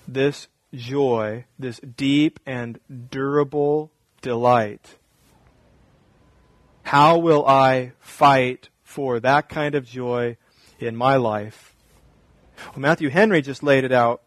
[0.07, 4.97] this joy, this deep and durable delight?
[6.83, 10.37] How will I fight for that kind of joy
[10.79, 11.75] in my life
[12.57, 14.21] well, Matthew Henry just laid it out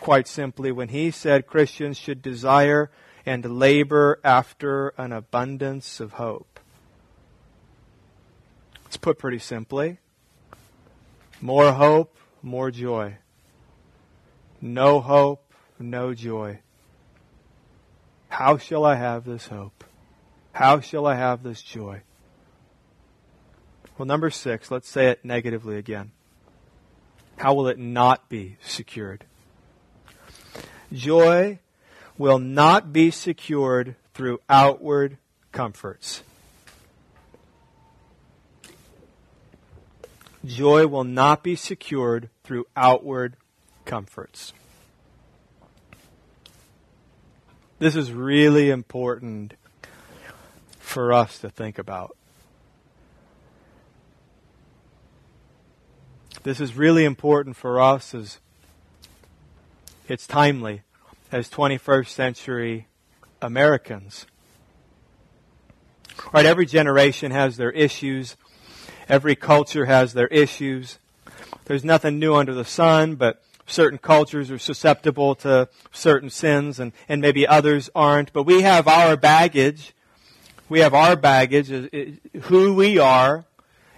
[0.00, 2.90] quite simply when he said Christians should desire
[3.26, 6.60] and labor after an abundance of hope.
[8.86, 9.98] It's put pretty simply.
[11.40, 13.18] More hope, more joy.
[14.60, 16.60] No hope, no joy.
[18.28, 19.84] How shall I have this hope?
[20.52, 22.02] How shall I have this joy?
[23.96, 26.12] Well, number six, let's say it negatively again.
[27.38, 29.24] How will it not be secured?
[30.92, 31.60] Joy
[32.16, 35.18] will not be secured through outward
[35.52, 36.24] comforts.
[40.44, 43.36] Joy will not be secured through outward
[43.84, 44.52] comforts.
[47.78, 49.54] This is really important
[50.80, 52.17] for us to think about.
[56.48, 58.38] This is really important for us as
[60.08, 60.80] it's timely
[61.30, 62.86] as 21st century
[63.42, 64.24] Americans.
[66.32, 68.38] Right, every generation has their issues.
[69.10, 70.98] Every culture has their issues.
[71.66, 76.92] There's nothing new under the sun, but certain cultures are susceptible to certain sins and,
[77.10, 78.32] and maybe others aren't.
[78.32, 79.92] But we have our baggage.
[80.70, 81.68] We have our baggage,
[82.44, 83.44] who we are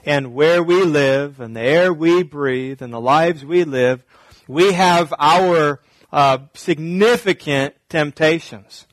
[0.04, 4.04] and where we live and the air we breathe and the lives we live.
[4.48, 5.80] We have our
[6.12, 8.86] uh, significant temptations.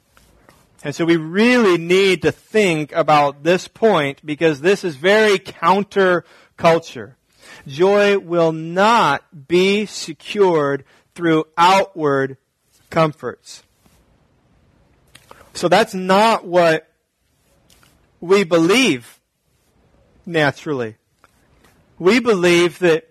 [0.83, 6.23] And so we really need to think about this point because this is very counter
[6.55, 7.17] culture.
[7.65, 10.85] Joy will not be secured
[11.15, 12.37] through outward
[12.89, 13.63] comforts.
[15.53, 16.87] So that's not what
[18.21, 19.16] we believe
[20.27, 20.97] naturally.
[21.97, 23.07] We believe that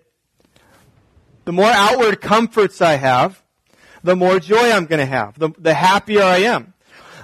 [1.45, 3.43] the more outward comforts I have,
[4.03, 6.73] the more joy I'm going to have, the, the happier I am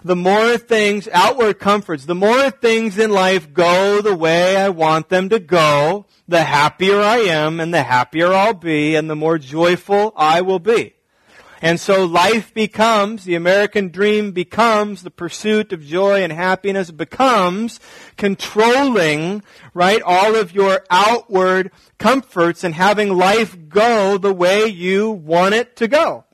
[0.04, 5.10] the more things, outward comforts, the more things in life go the way I want
[5.10, 9.38] them to go, the happier I am and the happier I'll be and the more
[9.38, 10.96] joyful I will be.
[11.64, 17.80] And so life becomes, the American dream becomes, the pursuit of joy and happiness becomes
[18.18, 19.44] controlling,
[19.74, 25.78] right, all of your outward comforts and having life go the way you want it
[25.78, 26.26] to go.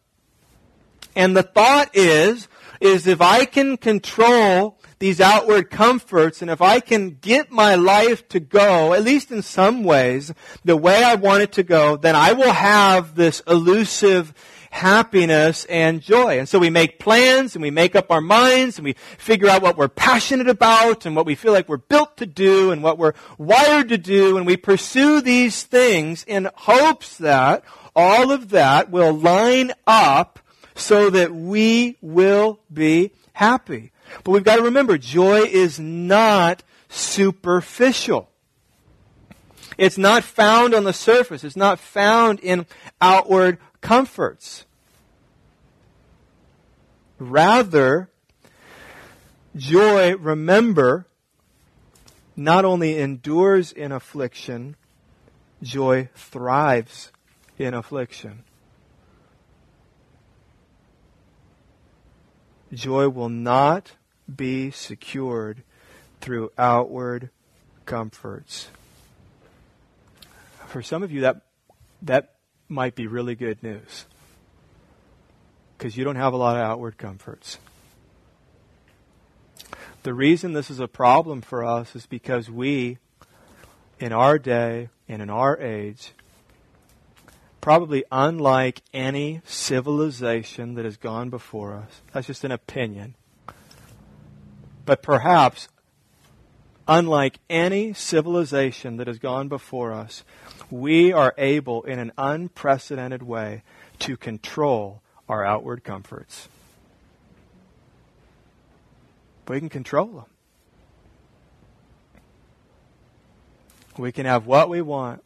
[1.16, 2.48] And the thought is,
[2.82, 8.28] is if I can control these outward comforts and if I can get my life
[8.30, 10.34] to go, at least in some ways,
[10.66, 14.34] the way I want it to go, then I will have this elusive
[14.70, 16.40] happiness and joy.
[16.40, 19.62] And so we make plans and we make up our minds and we figure out
[19.62, 22.98] what we're passionate about and what we feel like we're built to do and what
[22.98, 27.64] we're wired to do and we pursue these things in hopes that
[27.96, 30.40] all of that will line up
[30.76, 33.92] so that we will be happy.
[34.24, 38.30] But we've got to remember, joy is not superficial.
[39.78, 41.44] It's not found on the surface.
[41.44, 42.66] It's not found in
[43.00, 44.66] outward comforts.
[47.18, 48.10] Rather,
[49.56, 51.08] joy, remember,
[52.36, 54.76] not only endures in affliction,
[55.62, 57.12] joy thrives
[57.58, 58.44] in affliction.
[62.72, 63.94] Joy will not
[64.34, 65.64] be secured
[66.22, 67.30] through outward
[67.86, 68.70] comforts.
[70.68, 71.42] For some of you, that,
[72.04, 72.36] that
[72.70, 74.06] might be really good news
[75.78, 77.58] because you don't have a lot of outward comforts.
[80.04, 82.98] The reason this is a problem for us is because we,
[84.00, 86.14] in our day and in our age,
[87.62, 92.02] probably unlike any civilization that has gone before us.
[92.14, 93.16] That's just an opinion.
[94.86, 95.68] But perhaps,
[96.90, 100.24] unlike any civilization that has gone before us,
[100.72, 103.62] we are able in an unprecedented way
[104.00, 106.50] to control our outward comforts.
[109.48, 110.26] We can control them.
[113.98, 115.24] We can have what we want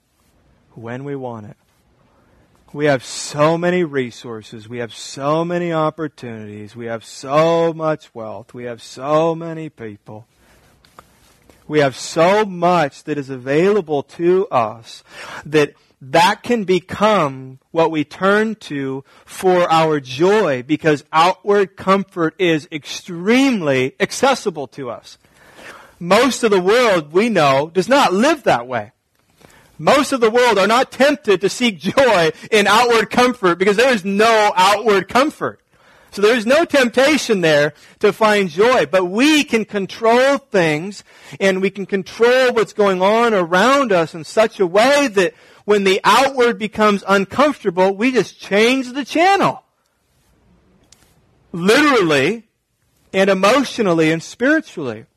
[0.74, 1.58] when we want it.
[2.74, 4.68] We have so many resources.
[4.68, 6.76] We have so many opportunities.
[6.76, 8.54] We have so much wealth.
[8.54, 10.26] We have so many people.
[11.68, 15.04] We have so much that is available to us
[15.46, 15.74] that
[16.12, 23.96] that can become what we turn to for our joy because outward comfort is extremely
[24.02, 25.18] accessible to us.
[26.00, 28.92] Most of the world we know does not live that way.
[29.80, 33.94] Most of the world are not tempted to seek joy in outward comfort because there
[33.94, 35.62] is no outward comfort.
[36.14, 41.04] So there's no temptation there to find joy, but we can control things
[41.40, 45.34] and we can control what's going on around us in such a way that
[45.66, 49.64] when the outward becomes uncomfortable, we just change the channel.
[51.52, 52.44] Literally
[53.12, 55.08] and emotionally and spiritually.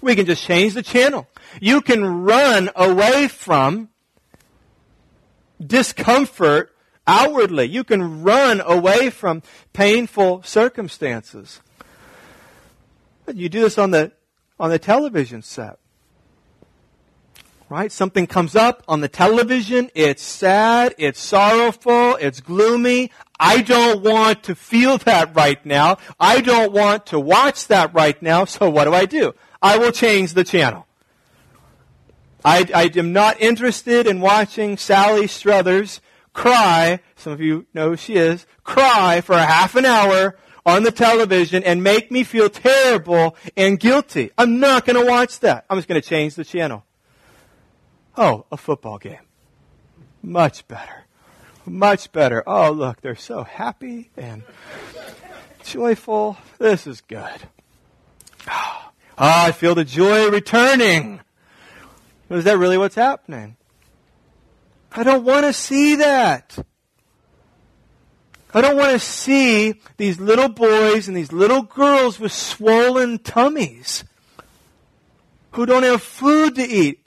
[0.00, 1.26] We can just change the channel.
[1.60, 3.90] You can run away from
[5.60, 6.72] discomfort
[7.08, 7.64] outwardly.
[7.64, 9.42] You can run away from
[9.72, 11.60] painful circumstances.
[13.26, 14.12] You do this on the,
[14.60, 15.78] on the television set.
[17.70, 17.92] Right?
[17.92, 19.90] Something comes up on the television.
[19.94, 20.94] It's sad.
[20.96, 22.16] It's sorrowful.
[22.16, 23.10] It's gloomy.
[23.38, 25.98] I don't want to feel that right now.
[26.18, 28.46] I don't want to watch that right now.
[28.46, 29.34] So what do I do?
[29.60, 30.86] I will change the channel.
[32.44, 36.00] I, I am not interested in watching Sally Struthers
[36.38, 40.84] cry, some of you know who she is, cry for a half an hour on
[40.84, 44.30] the television and make me feel terrible and guilty.
[44.38, 45.66] I'm not going to watch that.
[45.68, 46.84] I'm just going to change the channel.
[48.16, 49.18] Oh, a football game.
[50.22, 51.06] Much better.
[51.66, 52.44] Much better.
[52.46, 54.44] Oh, look, they're so happy and
[55.64, 56.36] joyful.
[56.58, 57.48] This is good.
[58.48, 61.20] Oh, I feel the joy returning.
[62.30, 63.57] Is that really what's happening?
[64.92, 66.58] I don't want to see that.
[68.54, 74.04] I don't want to see these little boys and these little girls with swollen tummies
[75.52, 77.04] who don't have food to eat.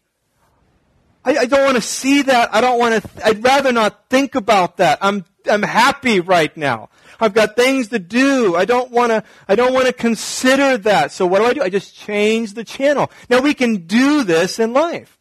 [1.26, 2.54] I, I don't want to see that.
[2.54, 5.00] I don't want to, I'd rather not think about that.
[5.02, 6.90] I'm, I'm happy right now.
[7.20, 8.56] I've got things to do.
[8.56, 11.12] I don't want to, I don't want to consider that.
[11.12, 11.62] So what do I do?
[11.62, 13.12] I just change the channel.
[13.30, 15.18] Now we can do this in life.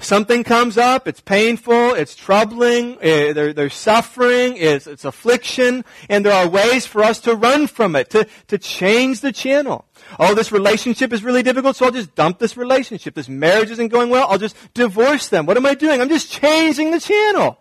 [0.00, 6.32] Something comes up, it's painful, it's troubling, eh, there's suffering, it's, it's affliction, and there
[6.32, 9.84] are ways for us to run from it, to, to change the channel.
[10.18, 13.14] Oh, this relationship is really difficult, so I'll just dump this relationship.
[13.14, 15.46] This marriage isn't going well, I'll just divorce them.
[15.46, 16.00] What am I doing?
[16.00, 17.58] I'm just changing the channel.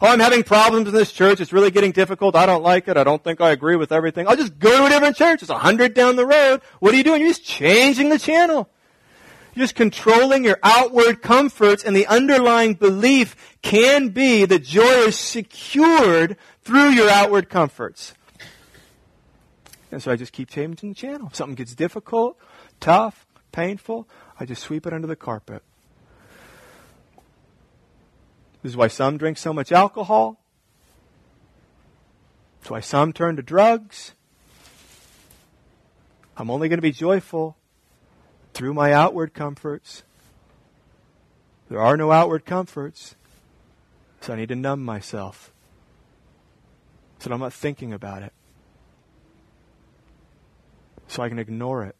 [0.00, 1.40] Oh, I'm having problems in this church.
[1.40, 2.34] It's really getting difficult.
[2.34, 2.96] I don't like it.
[2.96, 4.26] I don't think I agree with everything.
[4.26, 5.42] I'll just go to a different church.
[5.42, 6.60] It's a hundred down the road.
[6.80, 7.20] What are you doing?
[7.20, 8.68] You're just changing the channel.
[9.56, 16.36] Just controlling your outward comforts and the underlying belief can be that joy is secured
[16.62, 18.14] through your outward comforts.
[19.92, 21.28] And so I just keep changing the channel.
[21.28, 22.36] If something gets difficult,
[22.80, 24.08] tough, painful,
[24.40, 25.62] I just sweep it under the carpet.
[28.62, 30.40] This is why some drink so much alcohol.
[32.58, 34.14] That's why some turn to drugs.
[36.36, 37.56] I'm only going to be joyful
[38.54, 40.02] through my outward comforts.
[41.68, 43.16] There are no outward comforts,
[44.20, 45.52] so I need to numb myself
[47.24, 48.34] so I'm not thinking about it
[51.08, 51.96] so I can ignore it,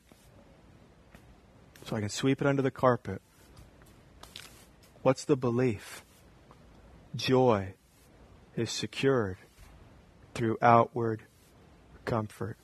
[1.84, 3.22] so I can sweep it under the carpet.
[5.00, 6.04] What's the belief?
[7.16, 7.72] Joy
[8.54, 9.38] is secured
[10.34, 11.22] through outward
[12.04, 12.58] comfort.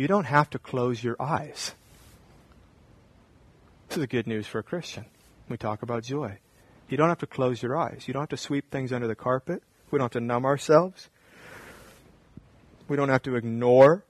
[0.00, 1.74] You don't have to close your eyes.
[3.90, 5.04] This is good news for a Christian.
[5.46, 6.38] We talk about joy.
[6.88, 8.04] You don't have to close your eyes.
[8.06, 9.62] You don't have to sweep things under the carpet.
[9.90, 11.10] We don't have to numb ourselves.
[12.88, 14.06] We don't have to ignore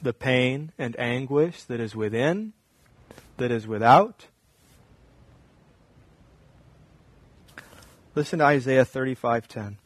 [0.00, 2.54] the pain and anguish that is within,
[3.36, 4.28] that is without.
[8.14, 9.76] Listen to Isaiah 35:10.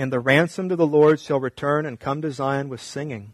[0.00, 3.32] And the ransomed of the Lord shall return and come to Zion with singing.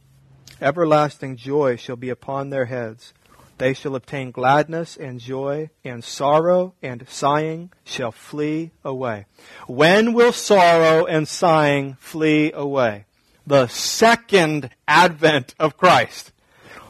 [0.60, 3.14] Everlasting joy shall be upon their heads.
[3.58, 9.26] They shall obtain gladness and joy, and sorrow and sighing shall flee away.
[9.68, 13.04] When will sorrow and sighing flee away?
[13.46, 16.32] The second advent of Christ.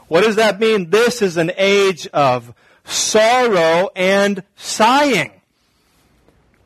[0.07, 0.89] What does that mean?
[0.89, 2.51] This is an age of
[2.83, 5.33] sorrow and sighing.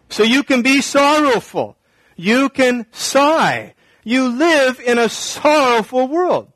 [0.08, 1.76] So you can be sorrowful.
[2.22, 3.74] You can sigh.
[4.04, 6.54] You live in a sorrowful world.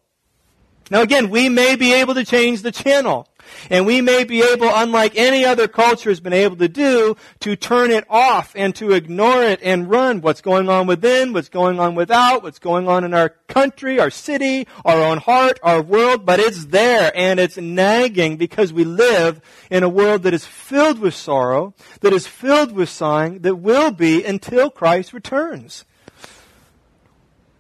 [0.92, 3.28] Now again, we may be able to change the channel.
[3.70, 7.56] And we may be able, unlike any other culture has been able to do, to
[7.56, 11.80] turn it off and to ignore it and run what's going on within, what's going
[11.80, 16.26] on without, what's going on in our country, our city, our own heart, our world,
[16.26, 21.00] but it's there and it's nagging because we live in a world that is filled
[21.00, 25.86] with sorrow, that is filled with sighing, that will be until Christ returns.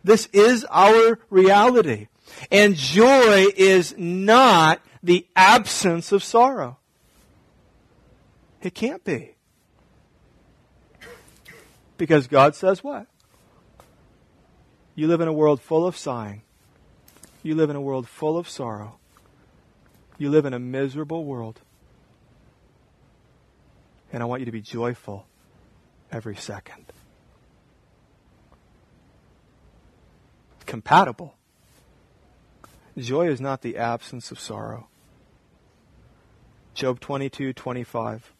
[0.03, 2.07] This is our reality.
[2.51, 6.79] And joy is not the absence of sorrow.
[8.61, 9.35] It can't be.
[11.97, 13.05] Because God says what?
[14.95, 16.41] You live in a world full of sighing.
[17.43, 18.97] You live in a world full of sorrow.
[20.17, 21.61] You live in a miserable world.
[24.11, 25.27] And I want you to be joyful
[26.11, 26.91] every second.
[30.65, 31.35] Compatible.
[32.97, 34.87] Joy is not the absence of sorrow.
[36.75, 38.33] Job 22, 25.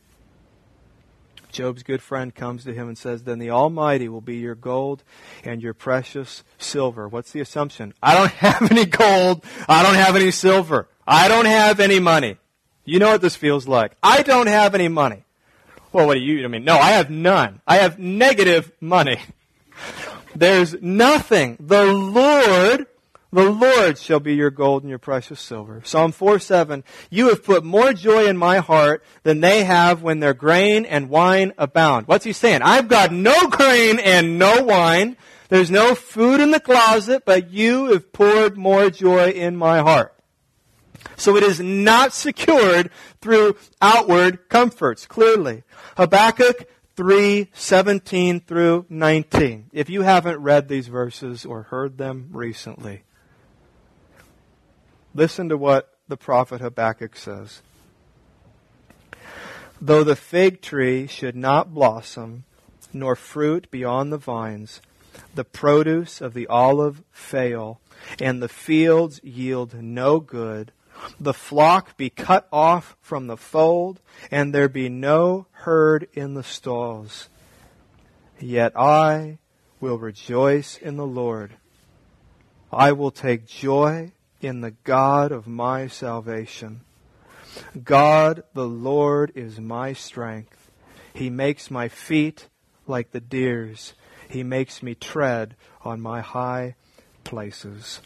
[1.53, 5.03] Job's good friend comes to him and says, Then the Almighty will be your gold
[5.45, 7.07] and your precious silver.
[7.07, 7.93] What's the assumption?
[8.03, 9.45] I don't have any gold.
[9.69, 10.89] I don't have any silver.
[11.07, 12.35] I don't have any money.
[12.83, 13.93] You know what this feels like.
[14.03, 15.23] I don't have any money.
[15.93, 16.65] Well, what do you I mean?
[16.65, 17.61] No, I have none.
[17.65, 19.19] I have negative money.
[20.35, 21.55] There's nothing.
[21.61, 22.87] The Lord
[23.35, 25.81] The Lord shall be your gold and your precious silver.
[25.83, 26.85] Psalm 4 7.
[27.09, 31.09] You have put more joy in my heart than they have when their grain and
[31.09, 32.07] wine abound.
[32.07, 32.61] What's he saying?
[32.61, 35.17] I've got no grain and no wine.
[35.49, 40.17] There's no food in the closet, but you have poured more joy in my heart.
[41.17, 45.63] So it is not secured through outward comforts, clearly.
[45.97, 49.71] Habakkuk 3, 17 through 19.
[49.73, 53.03] If you haven't read these verses or heard them recently,
[55.15, 57.61] listen to what the prophet Habakkuk says.
[59.81, 62.43] Though the fig tree should not blossom,
[62.93, 64.81] nor fruit be on the vines,
[65.33, 67.79] the produce of the olive fail,
[68.19, 70.71] and the fields yield no good,
[71.19, 73.99] the flock be cut off from the fold,
[74.31, 77.29] and there be no herd in the stalls.
[78.39, 79.39] Yet I
[79.79, 81.55] will rejoice in the Lord.
[82.71, 84.11] I will take joy
[84.45, 86.81] in the God of my salvation.
[87.83, 90.69] God the Lord is my strength.
[91.15, 92.47] He makes my feet
[92.85, 93.95] like the deer's.
[94.29, 96.75] He makes me tread on my high
[97.23, 98.01] places.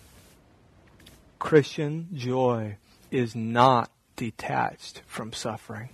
[1.39, 2.77] Christian joy
[3.11, 5.89] is not detached from suffering.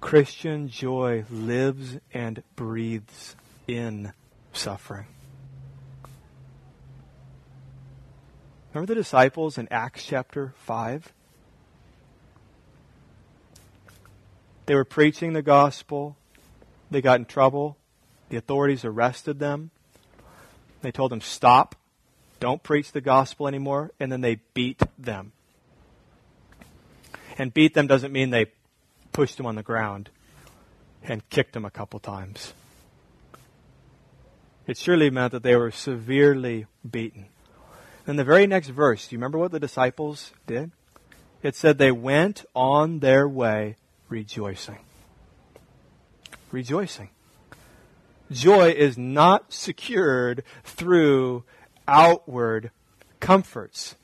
[0.00, 3.36] Christian joy lives and breathes
[3.68, 4.12] in
[4.52, 5.13] suffering.
[8.74, 11.12] Remember the disciples in Acts chapter 5?
[14.66, 16.16] They were preaching the gospel.
[16.90, 17.76] They got in trouble.
[18.30, 19.70] The authorities arrested them.
[20.82, 21.76] They told them, stop.
[22.40, 23.92] Don't preach the gospel anymore.
[24.00, 25.30] And then they beat them.
[27.38, 28.46] And beat them doesn't mean they
[29.12, 30.10] pushed them on the ground
[31.04, 32.54] and kicked them a couple times.
[34.66, 37.26] It surely meant that they were severely beaten.
[38.06, 40.72] In the very next verse, do you remember what the disciples did?
[41.42, 43.76] It said they went on their way
[44.08, 44.78] rejoicing.
[46.50, 47.10] Rejoicing.
[48.30, 51.44] Joy is not secured through
[51.86, 52.70] outward
[53.20, 53.96] comforts.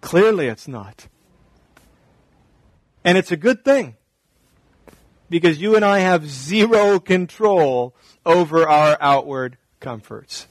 [0.00, 1.08] Clearly, it's not.
[3.04, 3.96] And it's a good thing
[5.30, 10.46] because you and I have zero control over our outward comforts.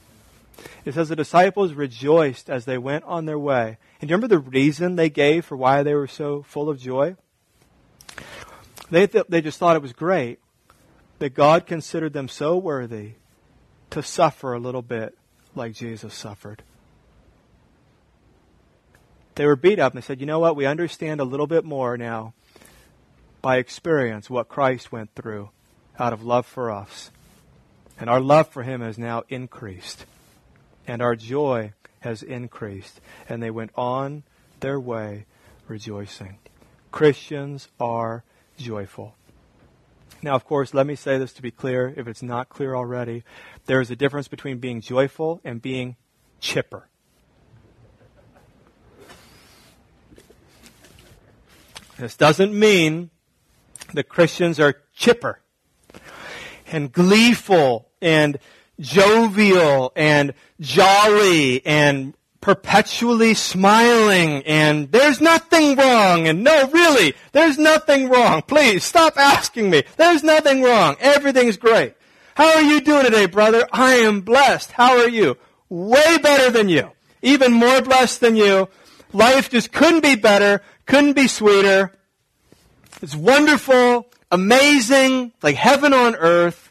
[0.85, 3.77] It says the disciples rejoiced as they went on their way.
[4.01, 6.79] And do you remember the reason they gave for why they were so full of
[6.79, 7.15] joy?
[8.89, 10.39] They, th- they just thought it was great
[11.19, 13.13] that God considered them so worthy
[13.89, 15.17] to suffer a little bit
[15.55, 16.63] like Jesus suffered.
[19.35, 20.55] They were beat up and they said, you know what?
[20.55, 22.33] We understand a little bit more now
[23.41, 25.49] by experience what Christ went through
[25.99, 27.11] out of love for us.
[27.99, 30.05] And our love for him has now increased.
[30.87, 33.01] And our joy has increased.
[33.27, 34.23] And they went on
[34.61, 35.25] their way
[35.67, 36.39] rejoicing.
[36.91, 38.23] Christians are
[38.57, 39.15] joyful.
[40.23, 43.23] Now, of course, let me say this to be clear, if it's not clear already.
[43.65, 45.95] There is a difference between being joyful and being
[46.39, 46.87] chipper.
[51.97, 53.09] This doesn't mean
[53.93, 55.39] that Christians are chipper
[56.67, 58.37] and gleeful and
[58.79, 68.09] jovial and jolly and perpetually smiling and there's nothing wrong and no really there's nothing
[68.09, 68.41] wrong.
[68.41, 69.83] Please stop asking me.
[69.97, 70.95] There's nothing wrong.
[70.99, 71.95] Everything's great.
[72.35, 73.67] How are you doing today brother?
[73.71, 74.71] I am blessed.
[74.71, 75.37] How are you?
[75.69, 76.91] Way better than you.
[77.21, 78.69] Even more blessed than you.
[79.11, 81.91] Life just couldn't be better couldn't be sweeter.
[83.01, 86.66] It's wonderful amazing like heaven on earth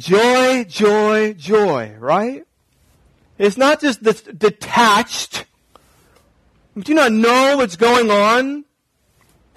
[0.00, 2.44] joy joy joy right
[3.40, 4.02] it's not just
[4.38, 5.46] detached.
[6.78, 8.66] Do you not know what's going on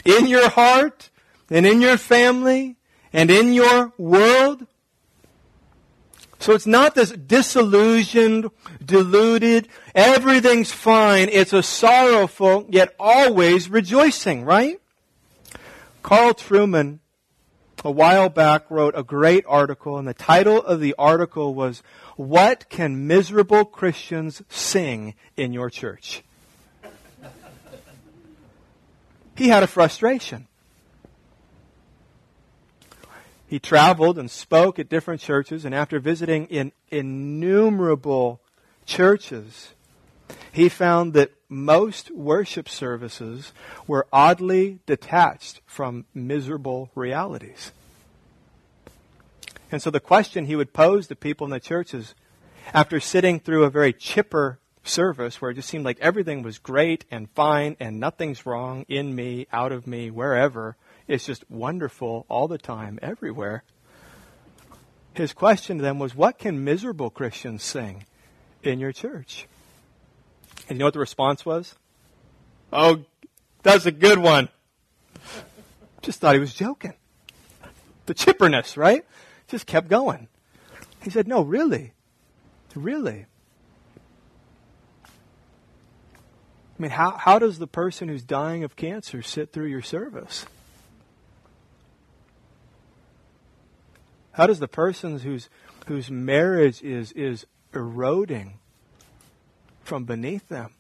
[0.05, 1.09] in your heart
[1.49, 2.77] and in your family
[3.11, 4.65] and in your world?
[6.39, 8.49] So it's not this disillusioned,
[8.85, 11.27] deluded, everything's fine.
[11.27, 14.79] It's a sorrowful, yet always rejoicing, right?
[16.03, 16.99] Carl Trueman,
[17.83, 21.83] a while back, wrote a great article, and the title of the article was
[22.15, 26.23] what can miserable Christians sing in your church?
[29.35, 30.47] He had a frustration.
[33.47, 38.41] He traveled and spoke at different churches, and after visiting in innumerable
[38.85, 39.73] churches,
[40.51, 43.53] he found that most worship services
[43.87, 47.71] were oddly detached from miserable realities.
[49.71, 52.15] And so the question he would pose to people in the church is,
[52.73, 57.05] after sitting through a very chipper service where it just seemed like everything was great
[57.09, 60.75] and fine and nothing's wrong in me, out of me, wherever.
[61.07, 63.63] It's just wonderful all the time, everywhere.
[65.13, 68.05] His question to them was, What can miserable Christians sing
[68.63, 69.47] in your church?
[70.67, 71.75] And you know what the response was?
[72.71, 73.05] Oh,
[73.61, 74.49] that's a good one.
[76.01, 76.93] Just thought he was joking.
[78.05, 79.05] The chipperness, right?
[79.47, 80.27] Just kept going.
[81.01, 81.93] He said, No, really.
[82.75, 83.25] Really.
[85.05, 90.45] I mean, how, how does the person who's dying of cancer sit through your service?
[94.31, 95.49] How does the person whose,
[95.85, 98.59] whose marriage is, is eroding
[99.83, 100.71] from beneath them?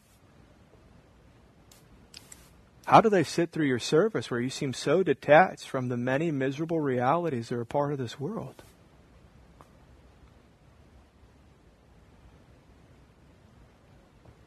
[2.85, 6.31] How do they sit through your service where you seem so detached from the many
[6.31, 8.63] miserable realities that are part of this world?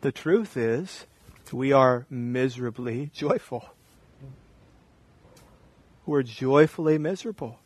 [0.02, 1.07] The truth is,
[1.52, 3.70] we are miserably joyful.
[6.04, 7.59] We're joyfully miserable.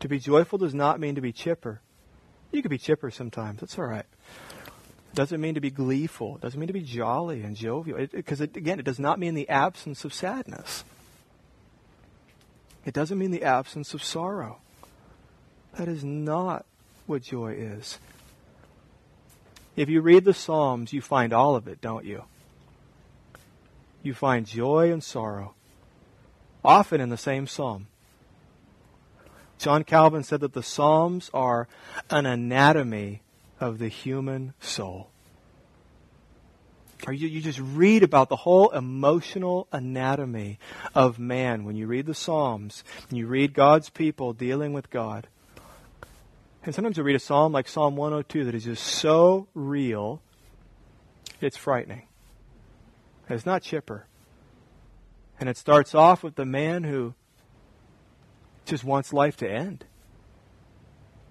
[0.00, 1.80] To be joyful does not mean to be chipper.
[2.50, 3.60] You can be chipper sometimes.
[3.60, 4.06] That's all right.
[5.16, 6.36] Doesn't mean to be gleeful.
[6.36, 8.06] It Doesn't mean to be jolly and jovial.
[8.12, 10.84] Because, again, it does not mean the absence of sadness.
[12.84, 14.58] It doesn't mean the absence of sorrow.
[15.78, 16.66] That is not
[17.06, 17.98] what joy is.
[19.74, 22.24] If you read the Psalms, you find all of it, don't you?
[24.02, 25.54] You find joy and sorrow,
[26.62, 27.86] often in the same psalm.
[29.58, 31.68] John Calvin said that the Psalms are
[32.10, 33.22] an anatomy
[33.60, 35.10] of the human soul.
[37.06, 40.58] Or you, you just read about the whole emotional anatomy
[40.94, 45.28] of man when you read the Psalms and you read God's people dealing with God.
[46.64, 50.20] And sometimes you read a psalm like Psalm 102 that is just so real,
[51.40, 52.08] it's frightening.
[53.28, 54.06] It's not chipper.
[55.38, 57.14] And it starts off with the man who
[58.64, 59.84] just wants life to end.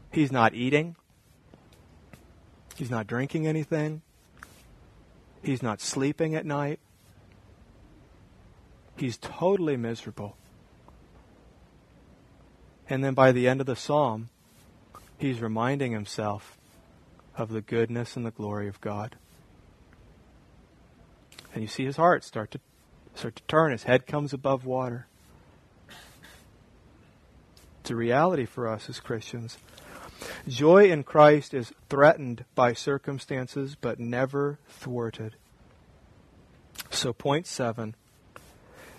[0.10, 0.96] He's not eating.
[2.76, 4.02] He's not drinking anything.
[5.42, 6.80] He's not sleeping at night.
[8.98, 10.38] He's totally miserable.
[12.90, 14.30] And then by the end of the psalm,
[15.18, 16.58] he's reminding himself
[17.38, 19.16] of the goodness and the glory of God.
[21.54, 22.60] And you see his heart start to
[23.16, 23.72] start to turn.
[23.72, 25.08] His head comes above water.
[27.82, 29.58] It's a reality for us as Christians.
[30.47, 35.36] Joy in Christ is threatened by circumstances, but never thwarted.
[36.89, 37.95] So, point seven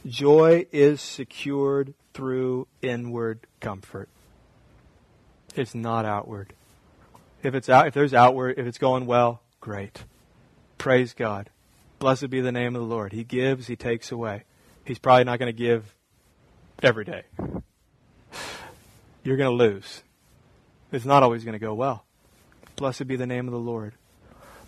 [0.07, 4.09] joy is secured through inward comfort.
[5.55, 6.53] It's not outward.
[7.43, 10.05] If it's out, if there's outward, if it's going well, great.
[10.79, 11.51] Praise God.
[11.99, 13.13] Blessed be the name of the Lord.
[13.13, 14.45] He gives, He takes away.
[14.85, 15.95] He's probably not going to give
[16.83, 17.23] every day.
[19.25, 20.03] You're going to lose.
[20.93, 22.05] It's not always going to go well.
[22.77, 23.95] Blessed be the name of the Lord.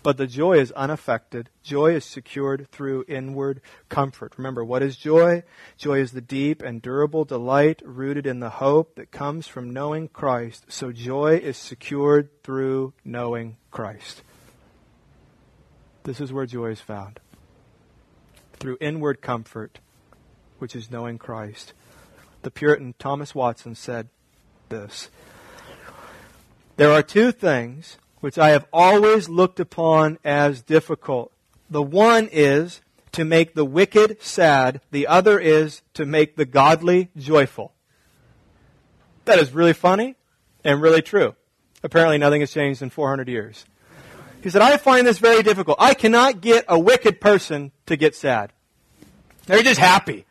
[0.01, 1.49] But the joy is unaffected.
[1.61, 4.33] Joy is secured through inward comfort.
[4.37, 5.43] Remember, what is joy?
[5.77, 10.07] Joy is the deep and durable delight rooted in the hope that comes from knowing
[10.07, 10.65] Christ.
[10.69, 14.23] So joy is secured through knowing Christ.
[16.03, 17.19] This is where joy is found.
[18.53, 19.79] Through inward comfort,
[20.59, 21.73] which is knowing Christ.
[22.41, 24.07] The Puritan Thomas Watson said
[24.69, 25.09] this
[26.79, 31.33] There are two things which I have always looked upon as difficult.
[31.69, 32.79] The one is
[33.11, 37.73] to make the wicked sad, the other is to make the godly joyful.
[39.25, 40.15] That is really funny
[40.63, 41.35] and really true.
[41.83, 43.65] Apparently, nothing has changed in 400 years.
[44.41, 45.75] He said, I find this very difficult.
[45.81, 48.53] I cannot get a wicked person to get sad.
[49.47, 50.25] They're just happy.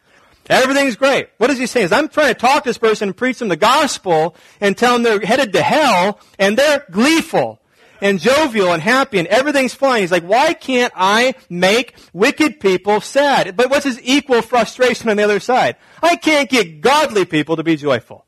[0.48, 1.28] Everything's great.
[1.38, 1.86] What is he saying?
[1.86, 4.94] Is I'm trying to talk to this person and preach them the gospel and tell
[4.94, 7.60] them they're headed to hell and they're gleeful
[8.00, 10.00] and jovial and happy and everything's fine.
[10.00, 13.56] He's like, why can't I make wicked people sad?
[13.56, 15.76] But what's his equal frustration on the other side?
[16.02, 18.24] I can't get godly people to be joyful.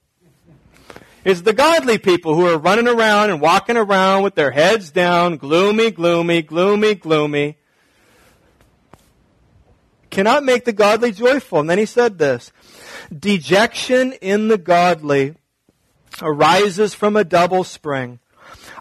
[1.24, 5.36] It's the godly people who are running around and walking around with their heads down,
[5.36, 7.58] gloomy, gloomy, gloomy, gloomy.
[10.10, 11.60] Cannot make the godly joyful.
[11.60, 12.52] And then he said this
[13.16, 15.36] Dejection in the godly
[16.20, 18.18] arises from a double spring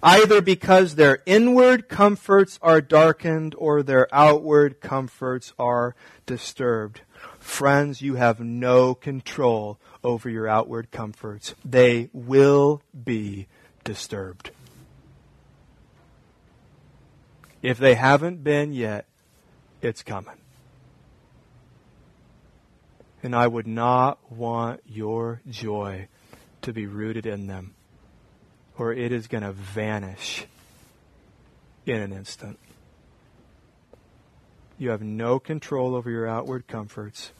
[0.02, 7.02] either because their inward comforts are darkened or their outward comforts are disturbed.
[7.40, 11.54] Friends, you have no control over your outward comforts.
[11.66, 13.48] They will be
[13.84, 14.52] disturbed.
[17.62, 19.06] If they haven't been yet,
[19.82, 20.39] it's coming.
[23.22, 26.08] And I would not want your joy
[26.62, 27.76] to be rooted in them,
[28.78, 30.46] or it is going to vanish
[31.86, 32.60] in an instant.
[34.78, 37.32] You have no control over your outward comforts.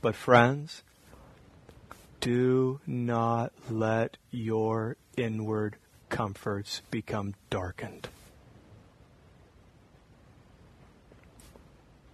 [0.00, 0.82] But, friends,
[2.20, 5.76] do not let your inward
[6.08, 8.08] comforts become darkened.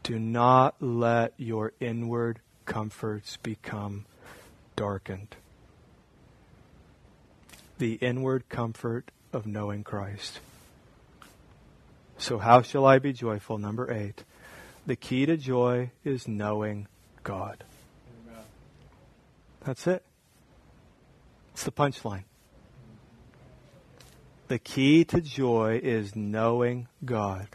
[0.03, 4.07] Do not let your inward comforts become
[4.75, 5.37] darkened.
[7.79, 10.41] The inward comfort of knowing Christ.
[12.19, 13.59] So, how shall I be joyful?
[13.59, 14.25] Number eight.
[14.87, 16.89] The key to joy is knowing
[17.23, 17.65] God.
[19.65, 20.05] That's it.
[21.53, 22.25] It's the punchline.
[24.49, 27.47] The key to joy is knowing God,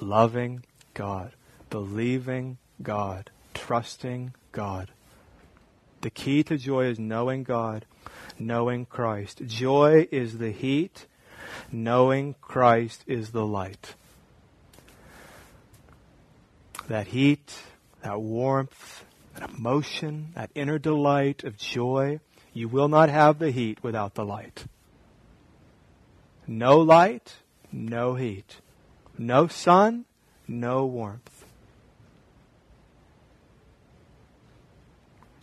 [0.00, 1.32] loving God,
[1.76, 4.90] believing God, trusting God.
[6.00, 7.84] The key to joy is knowing God,
[8.38, 9.42] knowing Christ.
[9.44, 11.04] Joy is the heat,
[11.70, 13.94] knowing Christ is the light
[16.88, 17.52] that heat,
[18.02, 19.04] that warmth,
[19.34, 22.20] that emotion, that inner delight of joy.
[22.54, 24.64] You will not have the heat without the light.
[26.46, 27.34] No light,
[27.70, 28.60] no heat.
[29.18, 30.06] No sun,
[30.46, 31.35] no warmth.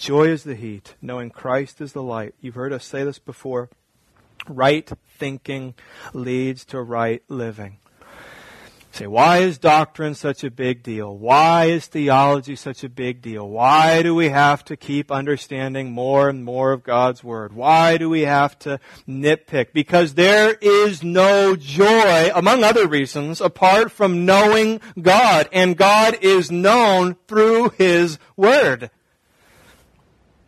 [0.03, 2.35] Joy is the heat, knowing Christ is the light.
[2.41, 3.69] You've heard us say this before.
[4.49, 5.75] Right thinking
[6.11, 7.77] leads to right living
[8.91, 11.17] say, why is doctrine such a big deal?
[11.17, 13.47] Why is theology such a big deal?
[13.47, 17.53] Why do we have to keep understanding more and more of God's Word?
[17.53, 19.67] Why do we have to nitpick?
[19.71, 25.47] Because there is no joy, among other reasons, apart from knowing God.
[25.53, 28.91] And God is known through His Word.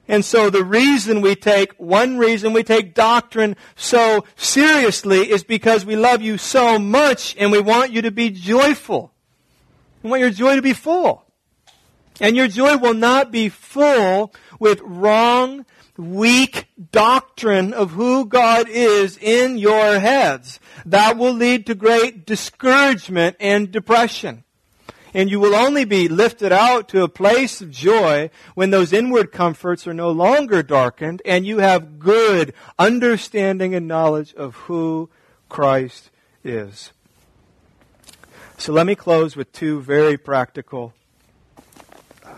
[0.07, 5.85] And so the reason we take, one reason we take doctrine so seriously is because
[5.85, 9.11] we love you so much and we want you to be joyful.
[10.03, 11.23] We want your joy to be full.
[12.21, 15.65] And your joy will not be full with wrong,
[15.97, 20.59] weak doctrine of who God is in your heads.
[20.85, 24.44] That will lead to great discouragement and depression.
[25.15, 29.31] And you will only be lifted out to a place of joy when those inward
[29.31, 35.09] comforts are no longer darkened and you have good understanding and knowledge of who
[35.47, 36.11] Christ
[36.43, 36.91] is.
[38.57, 40.93] So let me close with two very practical
[42.21, 42.33] uh,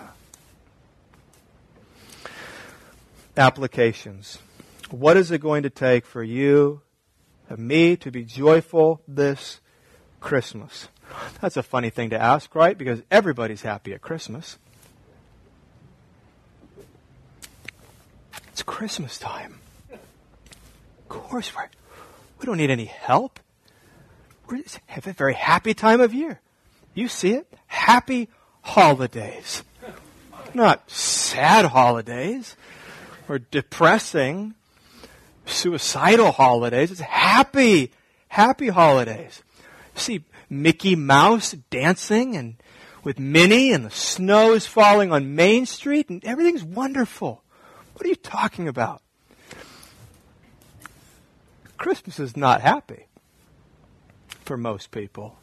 [3.36, 4.38] applications.
[4.92, 6.82] What is it going to take for you
[7.50, 9.62] and me to be joyful this
[10.20, 10.90] Christmas?
[11.42, 12.78] That's a funny thing to ask, right?
[12.78, 14.58] Because everybody's happy at Christmas.
[18.50, 19.60] It's Christmas time.
[19.92, 21.70] Of course, we're,
[22.40, 23.40] we don't need any help.
[24.50, 26.40] We're have a very happy time of year.
[26.94, 27.54] You see it?
[27.68, 28.30] Happy
[28.62, 29.64] holidays.
[30.54, 32.56] Not sad holidays
[33.30, 34.56] or depressing,
[35.46, 36.92] suicidal holidays.
[36.92, 37.92] It's happy,
[38.30, 39.44] happy holidays.
[39.96, 42.56] See, Mickey Mouse dancing and
[43.04, 47.44] with Minnie and the snow is falling on Main Street and everything's wonderful.
[47.94, 49.02] What are you talking about?
[51.78, 53.08] Christmas is not happy
[54.44, 55.38] for most people.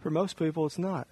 [0.00, 1.06] For most people, it's not.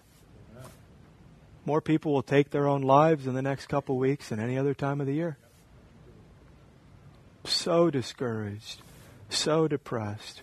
[1.64, 4.74] More people will take their own lives in the next couple weeks than any other
[4.74, 5.38] time of the year.
[7.44, 8.82] So discouraged,
[9.28, 10.42] so depressed.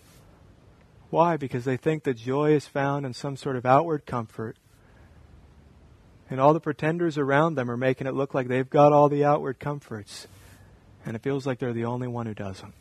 [1.09, 1.37] Why?
[1.37, 4.57] Because they think that joy is found in some sort of outward comfort.
[6.29, 9.25] And all the pretenders around them are making it look like they've got all the
[9.25, 10.27] outward comforts.
[11.05, 12.73] And it feels like they're the only one who doesn't.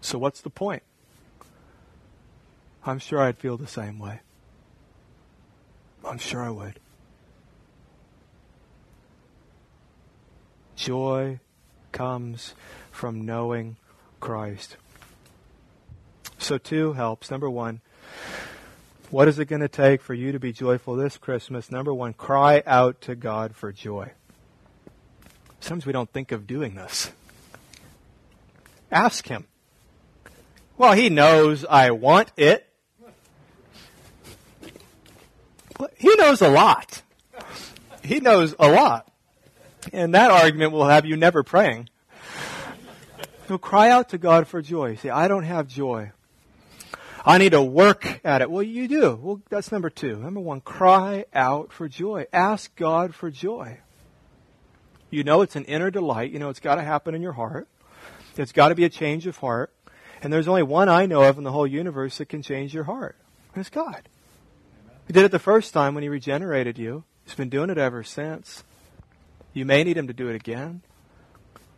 [0.00, 0.82] So, what's the point?
[2.84, 4.20] I'm sure I'd feel the same way.
[6.04, 6.80] I'm sure I would.
[10.74, 11.40] Joy
[11.92, 12.54] comes
[12.90, 13.76] from knowing
[14.20, 14.76] Christ.
[16.38, 17.30] So, two helps.
[17.30, 17.80] Number one,
[19.10, 21.70] what is it going to take for you to be joyful this Christmas?
[21.70, 24.12] Number one, cry out to God for joy.
[25.60, 27.10] Sometimes we don't think of doing this.
[28.90, 29.46] Ask Him.
[30.76, 32.64] Well, He knows I want it.
[35.96, 37.02] He knows a lot.
[38.04, 39.10] He knows a lot.
[39.92, 41.88] And that argument will have you never praying.
[43.48, 44.96] So cry out to God for joy.
[44.96, 46.12] Say, I don't have joy.
[47.28, 48.50] I need to work at it.
[48.50, 49.14] Well, you do.
[49.22, 50.16] Well, that's number two.
[50.16, 52.24] Number one, cry out for joy.
[52.32, 53.80] Ask God for joy.
[55.10, 56.30] You know it's an inner delight.
[56.32, 57.68] You know it's got to happen in your heart.
[58.38, 59.74] It's got to be a change of heart.
[60.22, 62.84] And there's only one I know of in the whole universe that can change your
[62.84, 63.16] heart.
[63.54, 64.08] And it's God.
[65.06, 67.04] He did it the first time when He regenerated you.
[67.26, 68.64] He's been doing it ever since.
[69.52, 70.80] You may need Him to do it again.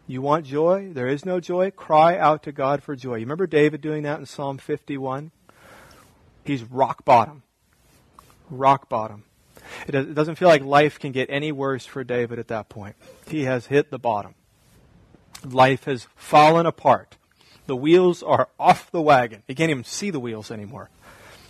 [0.07, 0.91] You want joy?
[0.93, 1.73] There is no joy?
[1.73, 3.17] Cry out to God for joy.
[3.17, 5.33] You remember David doing that in Psalm 51?
[6.45, 7.43] He's rock bottom.
[8.51, 9.25] Rock bottom.
[9.87, 12.97] It doesn't feel like life can get any worse for David at that point.
[13.29, 14.35] He has hit the bottom.
[15.45, 17.17] Life has fallen apart.
[17.67, 19.43] The wheels are off the wagon.
[19.47, 20.91] He can't even see the wheels anymore.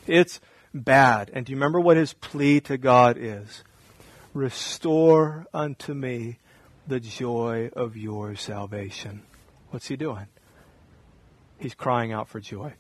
[0.07, 0.41] It's
[0.75, 1.31] bad.
[1.33, 3.65] And do you remember what his plea to God is?
[4.35, 6.39] Restore unto me
[6.87, 9.23] the joy of your salvation.
[9.71, 10.27] What's he doing?
[11.59, 12.75] He's crying out for joy.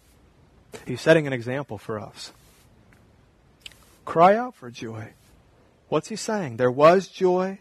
[0.87, 2.33] He's setting an example for us.
[4.05, 5.11] Cry out for joy.
[5.89, 6.57] What's he saying?
[6.57, 7.59] There was joy.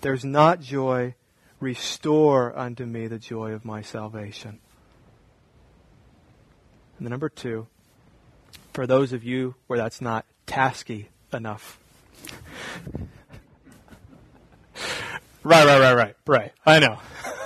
[0.00, 1.14] There's not joy.
[1.60, 4.58] Restore unto me the joy of my salvation.
[6.98, 7.66] And the number two,
[8.72, 11.78] for those of you where that's not tasky enough.
[15.44, 16.16] Right, right, right, right.
[16.26, 16.52] Right.
[16.64, 16.98] I know.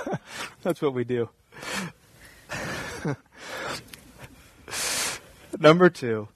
[0.63, 1.27] That's what we do.
[5.59, 6.29] Number two,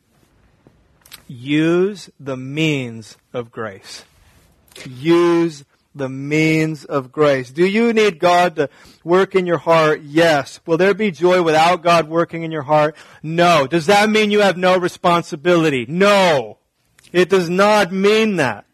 [1.28, 4.04] use the means of grace.
[4.86, 5.64] Use
[5.96, 7.52] the means of grace.
[7.52, 8.70] Do you need God to
[9.04, 10.02] work in your heart?
[10.04, 10.60] Yes.
[10.66, 12.96] Will there be joy without God working in your heart?
[13.22, 13.66] No.
[13.68, 15.86] Does that mean you have no responsibility?
[15.88, 16.58] No.
[17.12, 18.66] It does not mean that.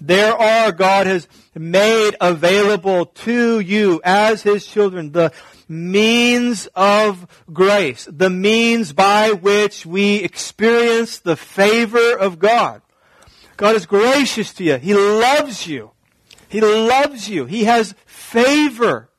[0.00, 5.32] There are, God has made available to you as His children the
[5.68, 12.82] means of grace, the means by which we experience the favor of God.
[13.56, 14.76] God is gracious to you.
[14.76, 15.92] He loves you.
[16.48, 17.46] He loves you.
[17.46, 19.10] He has favor.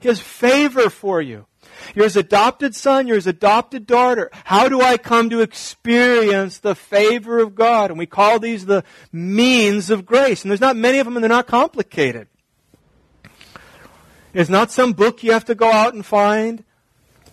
[0.00, 1.46] He has favor for you.
[1.94, 4.30] You're his adopted son, you're his adopted daughter.
[4.44, 7.90] How do I come to experience the favor of God?
[7.90, 10.42] And we call these the means of grace.
[10.42, 12.28] And there's not many of them and they're not complicated.
[14.32, 16.64] It's not some book you have to go out and find.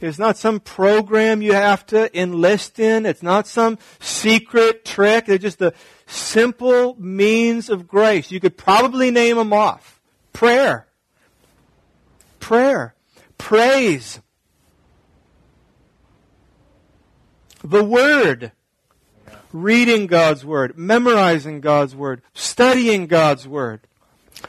[0.02, 3.06] It's not some program you have to enlist in.
[3.06, 5.28] It's not some secret trick.
[5.28, 5.74] They're just the
[6.08, 8.32] simple means of grace.
[8.32, 10.02] You could probably name them off.
[10.34, 10.88] Prayer.
[12.40, 12.96] Prayer.
[13.38, 14.20] Praise.
[17.64, 18.52] The Word.
[19.54, 23.82] Reading God's Word, memorizing God's Word, studying God's Word,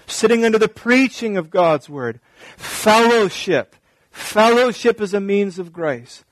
[0.06, 2.20] sitting under the preaching of God's Word,
[2.56, 3.74] fellowship.
[4.12, 6.24] Fellowship is a means of grace.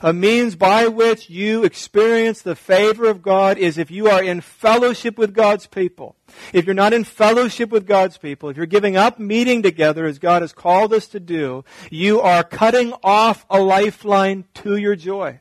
[0.00, 4.40] A means by which you experience the favor of God is if you are in
[4.40, 6.14] fellowship with God's people.
[6.52, 10.20] If you're not in fellowship with God's people, if you're giving up meeting together as
[10.20, 15.40] God has called us to do, you are cutting off a lifeline to your joy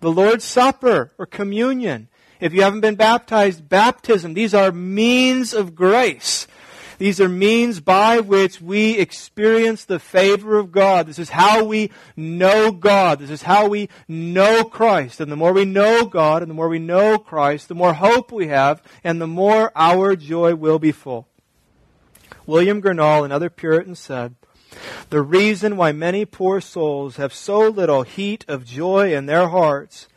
[0.00, 2.08] the Lord's Supper or communion.
[2.40, 4.34] If you haven't been baptized, baptism.
[4.34, 6.46] These are means of grace.
[7.00, 11.06] These are means by which we experience the favor of God.
[11.06, 13.20] This is how we know God.
[13.20, 15.18] This is how we know Christ.
[15.18, 18.30] And the more we know God and the more we know Christ, the more hope
[18.30, 21.26] we have and the more our joy will be full.
[22.44, 24.34] William Gurnall, another Puritan, said,
[25.10, 30.08] the reason why many poor souls have so little heat of joy in their hearts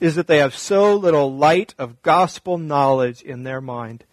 [0.00, 4.04] is that they have so little light of gospel knowledge in their mind.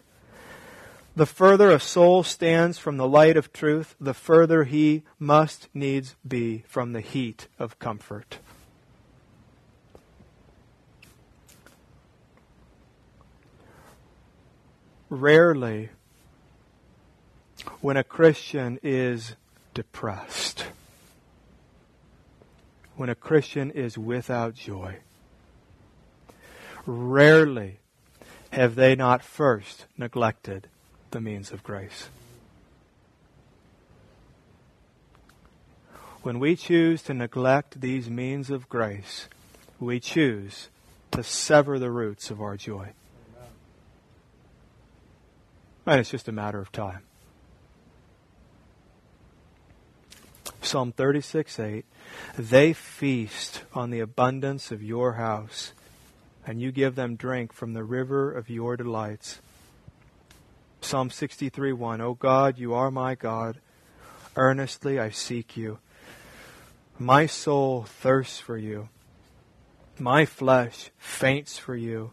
[1.16, 6.16] The further a soul stands from the light of truth, the further he must needs
[6.26, 8.38] be from the heat of comfort.
[15.08, 15.90] Rarely,
[17.80, 19.36] when a Christian is
[19.74, 20.66] depressed.
[22.96, 24.98] When a Christian is without joy,
[26.86, 27.80] rarely
[28.50, 30.68] have they not first neglected
[31.10, 32.08] the means of grace.
[36.22, 39.28] When we choose to neglect these means of grace,
[39.78, 40.68] we choose
[41.10, 42.92] to sever the roots of our joy.
[45.84, 47.02] And it's just a matter of time.
[50.64, 51.84] Psalm 36 8.
[52.38, 55.72] They feast on the abundance of your house,
[56.46, 59.40] and you give them drink from the river of your delights.
[60.80, 62.00] Psalm 63 1.
[62.00, 63.60] O God, you are my God.
[64.36, 65.78] Earnestly I seek you.
[66.98, 68.88] My soul thirsts for you.
[69.98, 72.12] My flesh faints for you,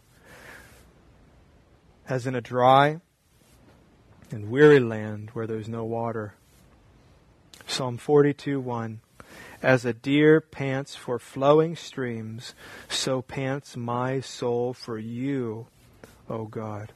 [2.08, 3.00] as in a dry
[4.30, 6.34] and weary land where there's no water.
[7.72, 9.00] Psalm 42 1.
[9.62, 12.54] As a deer pants for flowing streams,
[12.86, 15.68] so pants my soul for you,
[16.28, 16.92] O God.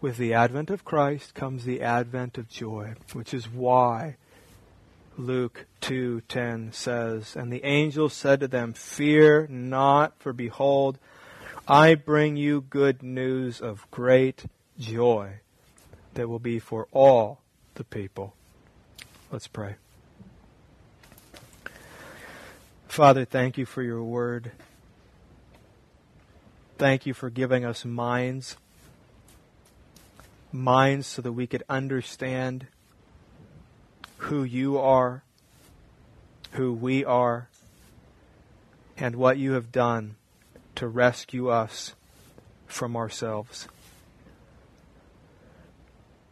[0.00, 4.16] With the advent of Christ comes the advent of joy, which is why
[5.16, 10.98] Luke 2:10 says, "And the angel said to them, Fear not, for behold,
[11.68, 14.46] I bring you good news of great
[14.76, 15.38] joy
[16.14, 17.41] that will be for all
[17.74, 18.34] the people."
[19.30, 19.76] Let's pray.
[22.88, 24.52] Father, thank you for your word.
[26.76, 28.56] Thank you for giving us minds,
[30.52, 32.66] minds so that we could understand
[34.18, 35.22] who you are,
[36.52, 37.48] who we are,
[38.96, 40.16] and what you have done
[40.74, 41.94] to rescue us
[42.66, 43.68] from ourselves.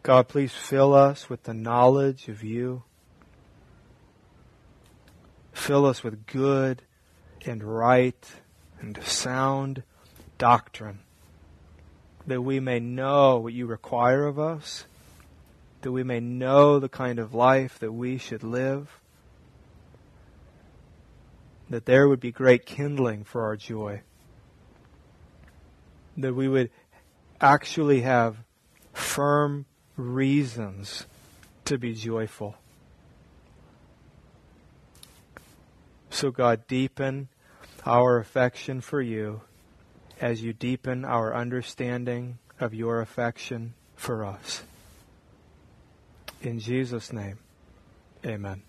[0.03, 2.83] God, please fill us with the knowledge of you.
[5.53, 6.81] Fill us with good
[7.45, 8.31] and right
[8.79, 9.83] and sound
[10.37, 10.99] doctrine
[12.25, 14.85] that we may know what you require of us
[15.81, 18.99] that we may know the kind of life that we should live,
[21.69, 24.01] that there would be great kindling for our joy,
[26.17, 26.69] that we would
[27.39, 28.37] actually have
[28.93, 29.65] firm
[30.01, 31.05] reasons
[31.65, 32.55] to be joyful.
[36.09, 37.29] So, God, deepen
[37.85, 39.41] our affection for you
[40.19, 44.63] as you deepen our understanding of your affection for us.
[46.41, 47.39] In Jesus' name,
[48.25, 48.63] amen.